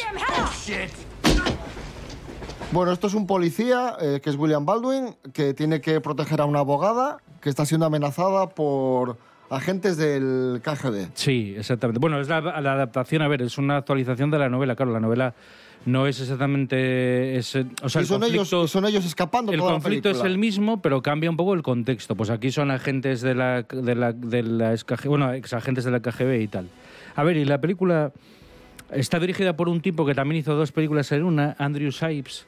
Bueno, 2.73 2.93
esto 2.93 3.07
es 3.07 3.15
un 3.15 3.27
policía, 3.27 3.97
eh, 4.01 4.21
que 4.23 4.31
es 4.31 4.37
William 4.37 4.67
Baldwin, 4.67 5.17
que 5.33 5.55
tiene 5.55 5.81
que 5.81 6.01
proteger 6.01 6.41
a 6.41 6.45
una 6.47 6.61
abogada 6.61 7.19
que 7.41 7.49
está 7.49 7.65
siendo 7.65 7.87
amenazada 7.87 8.49
por 8.49 9.17
agentes 9.51 9.97
del 9.97 10.61
KGB. 10.65 11.11
Sí, 11.15 11.55
exactamente. 11.57 12.01
Bueno, 12.01 12.21
es 12.21 12.29
la, 12.29 12.41
la 12.41 12.73
adaptación, 12.73 13.23
a 13.23 13.29
ver, 13.29 13.43
es 13.43 13.57
una 13.59 13.77
actualización 13.77 14.31
de 14.31 14.39
la 14.39 14.49
novela. 14.49 14.75
Claro, 14.75 14.93
la 14.93 15.01
novela 15.01 15.35
no 15.87 16.09
es 16.09 16.21
exactamente... 16.21 17.37
Es, 17.37 17.55
eh, 17.55 17.67
o 17.83 17.89
sea, 17.89 18.03
y, 18.03 18.07
son 18.07 18.25
ellos, 18.25 18.53
conflicto- 18.53 18.67
son 18.67 18.85
ellos 18.87 19.05
escapando 19.05 19.53
El 19.53 19.59
toda 19.61 19.71
la 19.71 19.77
conflicto 19.77 20.11
es 20.11 20.21
el 20.23 20.37
mismo, 20.37 20.83
pero 20.83 21.01
cambia 21.01 21.31
un 21.31 21.37
poco 21.37 21.55
el 21.55 21.63
contexto. 21.63 22.17
Pues 22.17 22.31
aquí 22.31 22.51
son 22.51 22.73
agentes 22.73 23.21
de 23.21 23.37
la, 23.37 23.63
de 23.63 23.95
la, 23.95 24.13
de 24.13 24.43
la 24.43 24.75
bueno, 25.05 25.33
ex 25.33 25.53
agentes 25.53 25.85
de 25.85 25.93
la 25.93 26.01
KGB 26.01 26.41
y 26.43 26.49
tal. 26.49 26.69
A 27.15 27.23
ver, 27.23 27.37
y 27.37 27.45
la 27.45 27.61
película 27.61 28.11
está 28.91 29.19
dirigida 29.19 29.57
por 29.57 29.69
un 29.69 29.81
tipo 29.81 30.07
que 30.07 30.15
también 30.15 30.41
hizo 30.41 30.55
dos 30.55 30.73
películas 30.73 31.11
en 31.13 31.25
una, 31.25 31.57
Andrew 31.59 31.93
Sipes, 31.93 32.47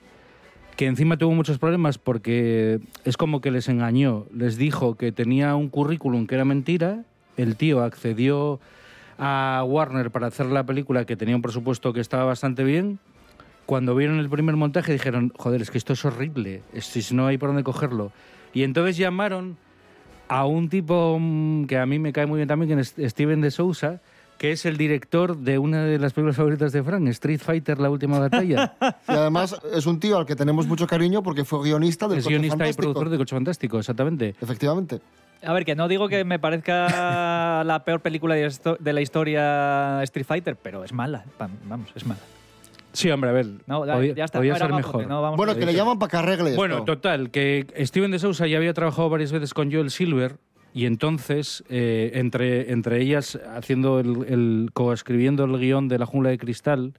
que 0.77 0.87
encima 0.87 1.17
tuvo 1.17 1.33
muchos 1.33 1.59
problemas 1.59 1.99
porque 1.99 2.81
es 3.05 3.17
como 3.17 3.41
que 3.41 3.51
les 3.51 3.69
engañó. 3.69 4.27
Les 4.35 4.57
dijo 4.57 4.97
que 4.97 5.13
tenía 5.13 5.55
un 5.57 5.69
currículum 5.69 6.27
que 6.27 6.37
era 6.37 6.45
mentira. 6.45 7.05
El 7.37 7.57
tío 7.57 7.83
accedió 7.83 8.61
a 9.19 9.65
Warner 9.67 10.11
para 10.11 10.29
hacer 10.29 10.47
la 10.47 10.65
película 10.65 11.05
que 11.05 11.17
tenía 11.17 11.35
un 11.35 11.43
presupuesto 11.43 11.93
que 11.93 12.01
estaba 12.01 12.25
bastante 12.25 12.63
bien 12.65 13.01
cuando 13.69 13.95
vieron 13.95 14.19
el 14.19 14.31
primer 14.31 14.57
montaje 14.57 14.95
dijeron, 14.95 15.31
joder, 15.37 15.61
es 15.61 15.71
que 15.71 15.77
esto 15.77 15.93
es 15.93 16.03
horrible, 16.03 16.63
si 16.81 17.15
no 17.15 17.27
hay 17.27 17.37
por 17.37 17.51
dónde 17.51 17.63
cogerlo. 17.63 18.13
Y 18.55 18.63
entonces 18.63 18.97
llamaron 18.97 19.59
a 20.27 20.47
un 20.47 20.71
tipo 20.71 21.19
mm, 21.21 21.67
que 21.67 21.77
a 21.77 21.85
mí 21.85 21.99
me 21.99 22.15
cae 22.15 22.25
muy 22.25 22.39
bien 22.39 22.49
también, 22.49 22.75
que 22.75 22.81
es 22.81 22.95
Steven 23.11 23.43
de 23.43 23.51
Sousa, 23.51 24.01
que 24.39 24.53
es 24.53 24.65
el 24.65 24.77
director 24.77 25.37
de 25.37 25.59
una 25.59 25.85
de 25.85 25.99
las 25.99 26.13
películas 26.13 26.37
favoritas 26.37 26.73
de 26.73 26.83
Frank, 26.83 27.09
Street 27.09 27.41
Fighter, 27.41 27.79
La 27.79 27.91
Última 27.91 28.19
Batalla. 28.19 28.75
Y 29.09 29.13
además 29.13 29.57
es 29.75 29.87
un 29.87 29.99
tío 29.99 30.19
al 30.19 30.27
que 30.27 30.37
tenemos 30.37 30.67
mucho 30.67 30.87
cariño 30.87 31.23
porque 31.23 31.45
fue 31.45 31.63
guionista 31.63 32.07
del 32.07 32.19
es 32.19 32.25
Coche 32.25 32.37
guionista 32.39 32.69
y 32.69 32.73
productor 32.73 33.09
de 33.09 33.19
Coche 33.19 33.35
Fantástico, 33.35 33.79
exactamente. 33.79 34.35
Efectivamente. 34.41 35.01
A 35.43 35.53
ver, 35.53 35.65
que 35.65 35.75
no 35.75 35.89
digo 35.89 36.09
que 36.09 36.25
me 36.25 36.39
parezca 36.39 37.65
la 37.65 37.85
peor 37.85 38.01
película 38.01 38.35
de 38.35 38.93
la 38.93 39.01
historia 39.01 40.03
Street 40.05 40.27
Fighter, 40.27 40.57
pero 40.57 40.85
es 40.85 40.93
mala. 40.93 41.25
Vamos, 41.65 41.89
es 41.95 42.07
mala. 42.07 42.21
Sí, 42.93 43.11
hombre, 43.11 43.31
a 43.31 43.33
ver, 43.33 43.47
No, 43.67 43.87
ya, 43.87 43.95
podía, 43.95 44.15
ya 44.15 44.25
está. 44.25 44.39
podía 44.39 44.55
fuera, 44.55 44.67
ser 44.67 44.75
mejor. 44.75 45.07
no 45.07 45.23
vamos 45.23 45.37
Bueno, 45.37 45.55
que 45.55 45.67
le 45.67 45.75
llaman 45.75 45.99
para 45.99 46.11
que 46.11 46.17
arregle 46.17 46.51
esto. 46.51 46.61
Bueno, 46.61 46.85
total, 46.85 47.31
que 47.31 47.67
Steven 47.85 48.11
de 48.11 48.19
Sousa 48.19 48.47
ya 48.47 48.57
había 48.57 48.73
trabajado 48.73 49.09
varias 49.11 49.31
veces 49.31 49.55
con 49.55 49.71
Joel 49.71 49.91
Silver 49.91 50.37
y 50.79 50.87
entonces, 50.87 51.65
eh, 51.69 52.13
entre, 52.15 52.71
entre 52.71 53.03
ellas, 53.03 53.37
haciendo 53.57 53.99
el, 53.99 54.71
coescribiendo 54.73 55.45
el 55.45 55.59
guion 55.59 55.89
de 55.89 55.99
La 55.99 56.07
Jungla 56.07 56.31
de 56.31 56.39
Cristal, 56.39 56.93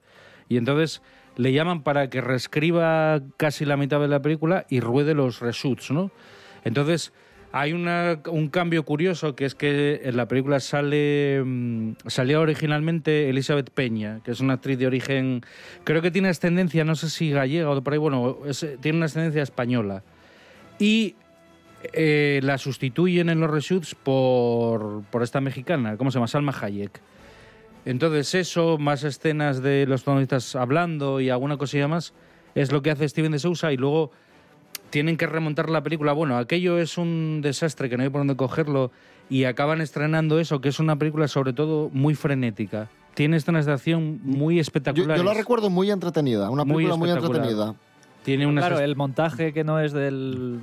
y 0.50 0.58
entonces 0.58 1.00
le 1.36 1.54
llaman 1.54 1.82
para 1.82 2.10
que 2.10 2.20
reescriba 2.20 3.22
casi 3.38 3.64
la 3.64 3.78
mitad 3.78 3.98
de 3.98 4.08
la 4.08 4.20
película 4.20 4.66
y 4.68 4.80
ruede 4.80 5.14
los 5.14 5.40
reshoots, 5.40 5.92
¿no? 5.92 6.10
Entonces, 6.62 7.14
hay 7.52 7.72
una- 7.72 8.20
un 8.30 8.48
cambio 8.48 8.84
curioso 8.84 9.34
que 9.34 9.46
es 9.46 9.54
que 9.54 10.02
en 10.04 10.14
la 10.18 10.28
película 10.28 10.60
sale 10.60 11.42
mm, 11.42 11.92
salía 12.06 12.38
originalmente 12.38 13.30
Elizabeth 13.30 13.70
Peña, 13.70 14.20
que 14.22 14.32
es 14.32 14.40
una 14.40 14.52
actriz 14.54 14.78
de 14.78 14.88
origen, 14.88 15.40
creo 15.84 16.02
que 16.02 16.10
tiene 16.10 16.28
ascendencia, 16.28 16.84
no 16.84 16.96
sé 16.96 17.08
si 17.08 17.30
gallega 17.30 17.70
o 17.70 17.82
por 17.82 17.94
ahí, 17.94 17.98
bueno, 17.98 18.40
tiene 18.82 18.98
una 18.98 19.06
ascendencia 19.06 19.42
española. 19.42 20.02
Y 20.78 21.14
eh, 21.92 22.40
la 22.42 22.58
sustituyen 22.58 23.28
en 23.28 23.40
los 23.40 23.50
reshoots 23.50 23.94
por, 23.94 25.02
por 25.10 25.22
esta 25.22 25.40
mexicana, 25.40 25.96
¿cómo 25.96 26.10
se 26.10 26.16
llama? 26.16 26.28
Salma 26.28 26.54
Hayek. 26.60 27.00
Entonces 27.84 28.34
eso, 28.34 28.76
más 28.78 29.04
escenas 29.04 29.62
de 29.62 29.86
los 29.86 30.02
protagonistas 30.02 30.54
hablando 30.54 31.20
y 31.20 31.30
alguna 31.30 31.56
cosilla 31.56 31.88
más, 31.88 32.12
es 32.54 32.72
lo 32.72 32.82
que 32.82 32.90
hace 32.90 33.08
Steven 33.08 33.32
de 33.32 33.38
Sousa 33.38 33.72
y 33.72 33.76
luego 33.76 34.10
tienen 34.90 35.16
que 35.16 35.26
remontar 35.26 35.70
la 35.70 35.82
película. 35.82 36.12
Bueno, 36.12 36.36
aquello 36.36 36.78
es 36.78 36.98
un 36.98 37.40
desastre 37.42 37.88
que 37.88 37.96
no 37.96 38.02
hay 38.02 38.10
por 38.10 38.20
dónde 38.20 38.36
cogerlo 38.36 38.90
y 39.30 39.44
acaban 39.44 39.80
estrenando 39.80 40.40
eso, 40.40 40.60
que 40.60 40.68
es 40.68 40.80
una 40.80 40.96
película 40.96 41.28
sobre 41.28 41.52
todo 41.52 41.88
muy 41.92 42.14
frenética. 42.14 42.90
Tiene 43.14 43.36
escenas 43.36 43.66
de 43.66 43.72
acción 43.72 44.20
muy 44.22 44.60
espectaculares. 44.60 45.16
yo 45.16 45.24
la 45.24 45.34
recuerdo 45.34 45.70
muy 45.70 45.90
entretenida, 45.90 46.50
una 46.50 46.64
película 46.64 46.96
muy, 46.96 47.10
entretenida. 47.10 47.74
Tiene 48.24 48.46
unas 48.46 48.66
Claro, 48.66 48.80
el 48.80 48.96
montaje 48.96 49.52
que 49.52 49.64
no 49.64 49.80
es 49.80 49.92
del. 49.92 50.60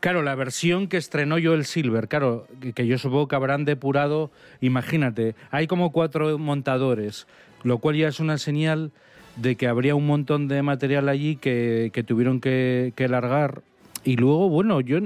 Claro, 0.00 0.22
la 0.22 0.34
versión 0.34 0.88
que 0.88 0.96
estrenó 0.96 1.36
Joel 1.42 1.64
Silver, 1.64 2.08
claro, 2.08 2.46
que, 2.74 2.86
yo 2.86 2.98
supongo 2.98 3.28
que 3.28 3.36
habrán 3.36 3.64
depurado, 3.64 4.30
imagínate, 4.60 5.34
hay 5.50 5.66
como 5.66 5.92
cuatro 5.92 6.38
montadores, 6.38 7.26
lo 7.62 7.78
cual 7.78 7.96
ya 7.96 8.08
es 8.08 8.20
una 8.20 8.38
señal 8.38 8.92
de 9.36 9.56
que 9.56 9.68
habría 9.68 9.94
un 9.94 10.06
montón 10.06 10.48
de 10.48 10.62
material 10.62 11.08
allí 11.08 11.36
que, 11.36 12.04
tuvieron 12.06 12.40
que, 12.40 12.92
que 12.96 13.08
largar. 13.08 13.62
Y 14.04 14.16
luego, 14.16 14.48
bueno, 14.48 14.80
yo 14.80 14.98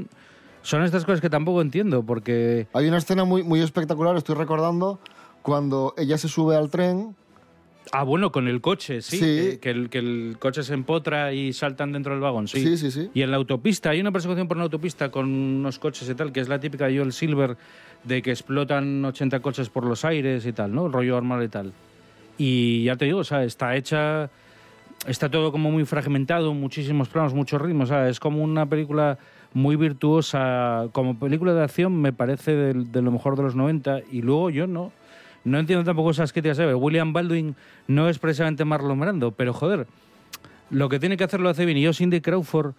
son 0.63 0.83
estas 0.83 1.05
cosas 1.05 1.21
que 1.21 1.31
tampoco 1.31 1.61
entiendo, 1.61 2.03
porque 2.03 2.67
Hay 2.73 2.89
una 2.89 2.99
escena 2.99 3.25
muy, 3.25 3.43
muy 3.43 3.61
espectacular, 3.61 4.17
estoy 4.17 4.35
recordando, 4.35 4.99
cuando 5.43 5.95
ella 5.99 6.17
se 6.17 6.27
sube 6.27 6.57
al 6.57 6.71
tren. 6.71 7.15
Ah, 7.93 8.03
bueno, 8.03 8.33
con 8.33 8.49
el 8.49 8.61
coche, 8.61 9.03
sí. 9.03 9.19
Sí. 9.19 9.59
Que, 9.59 9.71
el, 9.71 9.91
que 9.91 9.99
el 9.99 10.37
coche 10.39 10.63
se 10.63 10.75
empotra 10.75 11.33
y 11.33 11.53
saltan 11.53 11.93
dentro 11.93 12.13
del 12.13 12.21
vagón, 12.21 12.49
sí. 12.49 12.61
Sí, 12.61 12.77
sí, 12.77 12.91
sí. 12.91 13.11
Y 13.15 13.23
en 13.23 13.31
la 13.31 13.37
autopista, 13.37 13.91
hay 13.91 14.01
una 14.01 14.11
persecución 14.13 14.49
por 14.49 14.57
una 14.57 14.65
autopista 14.65 15.11
con 15.11 15.27
unos 15.29 15.79
coches 15.79 16.09
y 16.09 16.15
tal, 16.15 16.33
que 16.33 16.41
es 16.41 16.49
la 16.49 16.59
típica 16.59 16.87
de 16.87 16.97
Joel 16.97 17.13
Silver, 17.13 17.57
de 18.03 18.23
que 18.23 18.31
explotan 18.31 19.05
80 19.05 19.41
coches 19.41 19.69
por 19.69 19.85
los 19.85 20.05
aires 20.05 20.47
y 20.47 20.53
tal, 20.53 20.75
¿no? 20.75 20.87
El 20.87 20.93
rollo 20.93 21.17
armado 21.17 21.43
y 21.43 21.49
tal. 21.49 21.73
Y 22.39 22.85
ya 22.85 22.97
te 22.97 23.05
digo, 23.05 23.19
o 23.19 23.25
sea, 23.25 23.45
está 23.45 23.77
hecha. 23.77 24.31
Está 25.07 25.29
todo 25.29 25.53
como 25.53 25.71
muy 25.71 25.85
fragmentado, 25.85 26.55
muchísimos 26.55 27.09
planos, 27.09 27.35
muchos 27.35 27.61
ritmos. 27.61 27.91
O 27.91 27.93
sea, 27.93 28.09
es 28.09 28.19
como 28.19 28.43
una 28.43 28.67
película 28.67 29.19
muy 29.53 29.77
virtuosa. 29.77 30.89
Como 30.93 31.19
película 31.19 31.53
de 31.53 31.63
acción, 31.63 32.01
me 32.01 32.13
parece 32.13 32.53
de, 32.53 32.73
de 32.73 33.03
lo 33.03 33.13
mejor 33.13 33.37
de 33.37 33.43
los 33.43 33.55
90. 33.55 34.01
Y 34.11 34.23
luego 34.23 34.51
yo 34.51 34.67
no. 34.67 34.93
No 35.45 35.59
entiendo 35.59 35.85
tampoco 35.85 36.11
esas 36.11 36.33
críticas. 36.33 36.57
¿sabes? 36.57 36.75
William 36.79 37.13
Baldwin 37.13 37.55
no 37.87 38.09
es 38.09 38.19
precisamente 38.19 38.65
Marlon 38.65 38.99
Brando, 38.99 39.31
pero 39.33 39.53
joder, 39.53 39.87
lo 40.71 40.89
que 40.89 40.99
tiene 40.99 41.17
que 41.17 41.25
hacer 41.25 41.41
lo 41.41 41.49
hace 41.49 41.65
bien. 41.65 41.79
Y 41.79 41.83
yo, 41.83 41.93
Cindy 41.93 42.21
Crawford, 42.21 42.75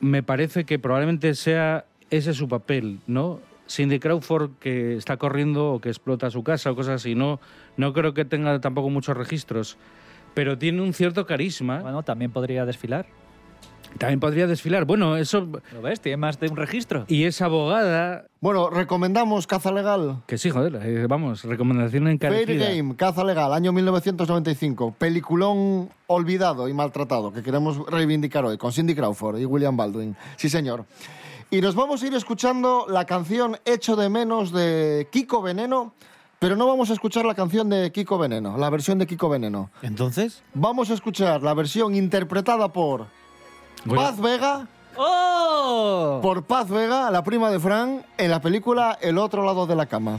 me 0.00 0.22
parece 0.22 0.64
que 0.64 0.78
probablemente 0.78 1.34
sea 1.34 1.84
ese 2.10 2.34
su 2.34 2.48
papel, 2.48 3.00
¿no? 3.06 3.40
Cindy 3.68 3.98
Crawford 3.98 4.52
que 4.60 4.96
está 4.96 5.16
corriendo 5.16 5.72
o 5.72 5.80
que 5.80 5.88
explota 5.88 6.30
su 6.30 6.42
casa 6.44 6.70
o 6.70 6.76
cosas 6.76 7.02
así. 7.02 7.14
No, 7.14 7.40
no 7.76 7.92
creo 7.92 8.14
que 8.14 8.24
tenga 8.24 8.60
tampoco 8.60 8.90
muchos 8.90 9.16
registros, 9.16 9.76
pero 10.34 10.56
tiene 10.56 10.82
un 10.82 10.92
cierto 10.92 11.26
carisma. 11.26 11.80
Bueno, 11.80 12.02
también 12.02 12.30
podría 12.30 12.64
desfilar. 12.64 13.06
También 13.98 14.20
podría 14.20 14.46
desfilar. 14.46 14.84
Bueno, 14.84 15.16
eso... 15.16 15.48
¿Lo 15.72 15.82
ves? 15.82 16.00
Tiene 16.00 16.16
más 16.16 16.38
de 16.38 16.48
un 16.48 16.56
registro. 16.56 17.04
Y 17.08 17.24
es 17.24 17.40
abogada... 17.40 18.26
Bueno, 18.40 18.70
recomendamos 18.70 19.46
Caza 19.46 19.72
Legal. 19.72 20.22
Que 20.26 20.38
sí, 20.38 20.50
joder, 20.50 20.80
eh, 20.84 21.06
vamos, 21.08 21.42
recomendación 21.44 22.04
Fair 22.04 22.14
encarecida. 22.14 22.68
Game, 22.68 22.94
Caza 22.94 23.24
Legal, 23.24 23.52
año 23.52 23.72
1995. 23.72 24.94
Peliculón 24.98 25.88
olvidado 26.06 26.68
y 26.68 26.74
maltratado 26.74 27.32
que 27.32 27.42
queremos 27.42 27.78
reivindicar 27.90 28.44
hoy 28.44 28.58
con 28.58 28.72
Cindy 28.72 28.94
Crawford 28.94 29.38
y 29.38 29.46
William 29.46 29.76
Baldwin. 29.76 30.16
Sí, 30.36 30.48
señor. 30.48 30.84
Y 31.50 31.60
nos 31.60 31.74
vamos 31.74 32.02
a 32.02 32.06
ir 32.08 32.14
escuchando 32.14 32.86
la 32.88 33.04
canción 33.04 33.56
Hecho 33.64 33.94
de 33.94 34.08
Menos 34.08 34.52
de 34.52 35.08
Kiko 35.12 35.42
Veneno, 35.42 35.94
pero 36.40 36.56
no 36.56 36.66
vamos 36.66 36.90
a 36.90 36.92
escuchar 36.92 37.24
la 37.24 37.34
canción 37.34 37.70
de 37.70 37.92
Kiko 37.92 38.18
Veneno, 38.18 38.58
la 38.58 38.68
versión 38.68 38.98
de 38.98 39.06
Kiko 39.06 39.28
Veneno. 39.28 39.70
Entonces, 39.82 40.42
Vamos 40.54 40.90
a 40.90 40.94
escuchar 40.94 41.42
la 41.42 41.54
versión 41.54 41.94
interpretada 41.94 42.72
por 42.72 43.06
Paz 43.94 44.20
Vega. 44.20 44.66
¡Oh! 44.96 46.20
Por 46.22 46.44
Paz 46.44 46.68
Vega, 46.70 47.10
la 47.10 47.22
prima 47.22 47.50
de 47.50 47.60
Fran, 47.60 48.04
en 48.16 48.30
la 48.30 48.40
película 48.40 48.98
El 49.00 49.18
otro 49.18 49.44
lado 49.44 49.66
de 49.66 49.76
la 49.76 49.86
cama. 49.86 50.18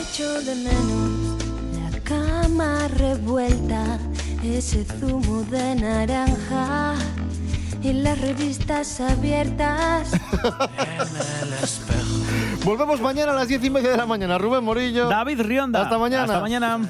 Echo 0.00 0.40
de 0.42 0.54
menos 0.56 1.42
la 1.80 1.98
cama 2.00 2.88
revuelta, 2.88 3.98
ese 4.44 4.84
zumo 4.84 5.42
de 5.44 5.74
naranja 5.74 6.94
y 7.82 7.92
las 7.94 8.20
revistas 8.20 9.00
abiertas. 9.00 10.12
Volvemos 12.64 13.00
mañana 13.00 13.32
a 13.32 13.34
las 13.34 13.48
diez 13.48 13.64
y 13.64 13.70
media 13.70 13.90
de 13.90 13.96
la 13.96 14.06
mañana. 14.06 14.38
Rubén 14.38 14.62
Morillo. 14.62 15.08
David 15.08 15.40
Rionda. 15.40 15.82
Hasta 15.82 15.98
mañana. 15.98 16.24
Hasta 16.24 16.40
mañana. 16.40 16.80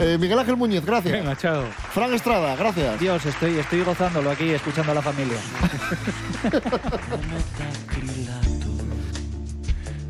Eh, 0.00 0.16
Miguel 0.18 0.38
Ángel 0.38 0.56
Muñiz, 0.56 0.82
gracias. 0.82 1.12
Venga, 1.12 1.36
chao. 1.36 1.62
Fran 1.92 2.14
Estrada, 2.14 2.56
gracias. 2.56 2.98
Dios, 2.98 3.26
estoy, 3.26 3.58
estoy 3.58 3.82
gozándolo 3.82 4.30
aquí, 4.30 4.48
escuchando 4.48 4.92
a 4.92 4.94
la 4.94 5.02
familia. 5.02 5.36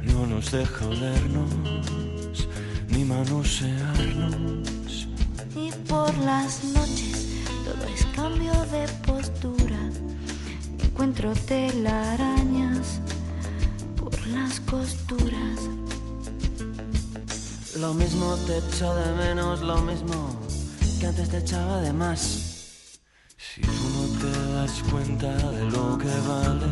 No 0.03 0.26
nos 0.26 0.53
deja 0.53 0.87
olernos 0.87 1.50
ni 2.88 3.05
manosearnos. 3.05 5.09
Y 5.57 5.72
por 5.88 6.16
las 6.18 6.62
noches 6.62 7.26
todo 7.64 7.85
es 7.92 8.07
cambio 8.14 8.53
de 8.66 8.87
postura. 9.05 9.90
Encuentro 10.85 11.33
telarañas 11.33 13.00
por 13.96 14.16
las 14.29 14.61
costuras. 14.61 15.68
Lo 17.80 17.94
mismo 17.94 18.36
te 18.46 18.58
echo 18.58 18.94
de 18.94 19.10
menos, 19.12 19.62
lo 19.62 19.78
mismo 19.78 20.36
que 21.00 21.06
antes 21.06 21.30
te 21.30 21.38
echaba 21.38 21.80
de 21.80 21.94
más. 21.94 22.20
Si 23.38 23.62
tú 23.62 23.72
no 23.96 24.18
te 24.20 24.52
das 24.52 24.82
cuenta 24.90 25.34
de 25.50 25.64
lo 25.70 25.96
que 25.96 26.12
vale, 26.28 26.66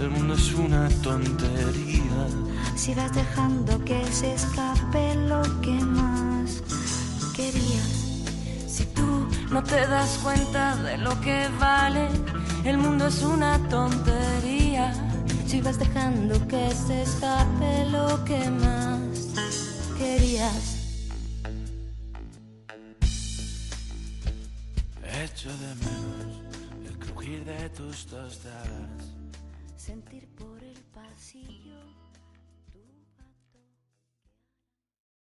el 0.00 0.10
mundo 0.10 0.34
es 0.34 0.52
una 0.54 0.88
tontería. 1.04 2.26
Si 2.74 2.94
vas 2.96 3.14
dejando 3.14 3.84
que 3.84 4.04
se 4.06 4.34
escape 4.34 5.14
lo 5.28 5.40
que 5.60 5.74
más 5.84 6.62
querías. 7.36 8.24
Si 8.66 8.84
tú 8.86 9.28
no 9.52 9.62
te 9.62 9.86
das 9.86 10.18
cuenta 10.20 10.74
de 10.82 10.98
lo 10.98 11.20
que 11.20 11.48
vale, 11.60 12.08
el 12.64 12.76
mundo 12.76 13.06
es 13.06 13.22
una 13.22 13.56
tontería. 13.68 14.92
Si 15.46 15.60
vas 15.60 15.78
dejando 15.78 16.34
que 16.48 16.72
se 16.74 17.02
escape 17.02 17.86
lo 17.92 18.24
que 18.24 18.50
más 18.50 18.89
Echo 25.22 25.50
de 25.50 25.74
menos 25.76 26.42
el 26.84 26.98
crujir 26.98 27.44
de 27.44 27.68
tus 27.70 28.06
tostadas. 28.06 28.90
Sentir 29.76 30.26
por 30.30 30.62
el 30.64 30.82
pasillo 30.92 31.78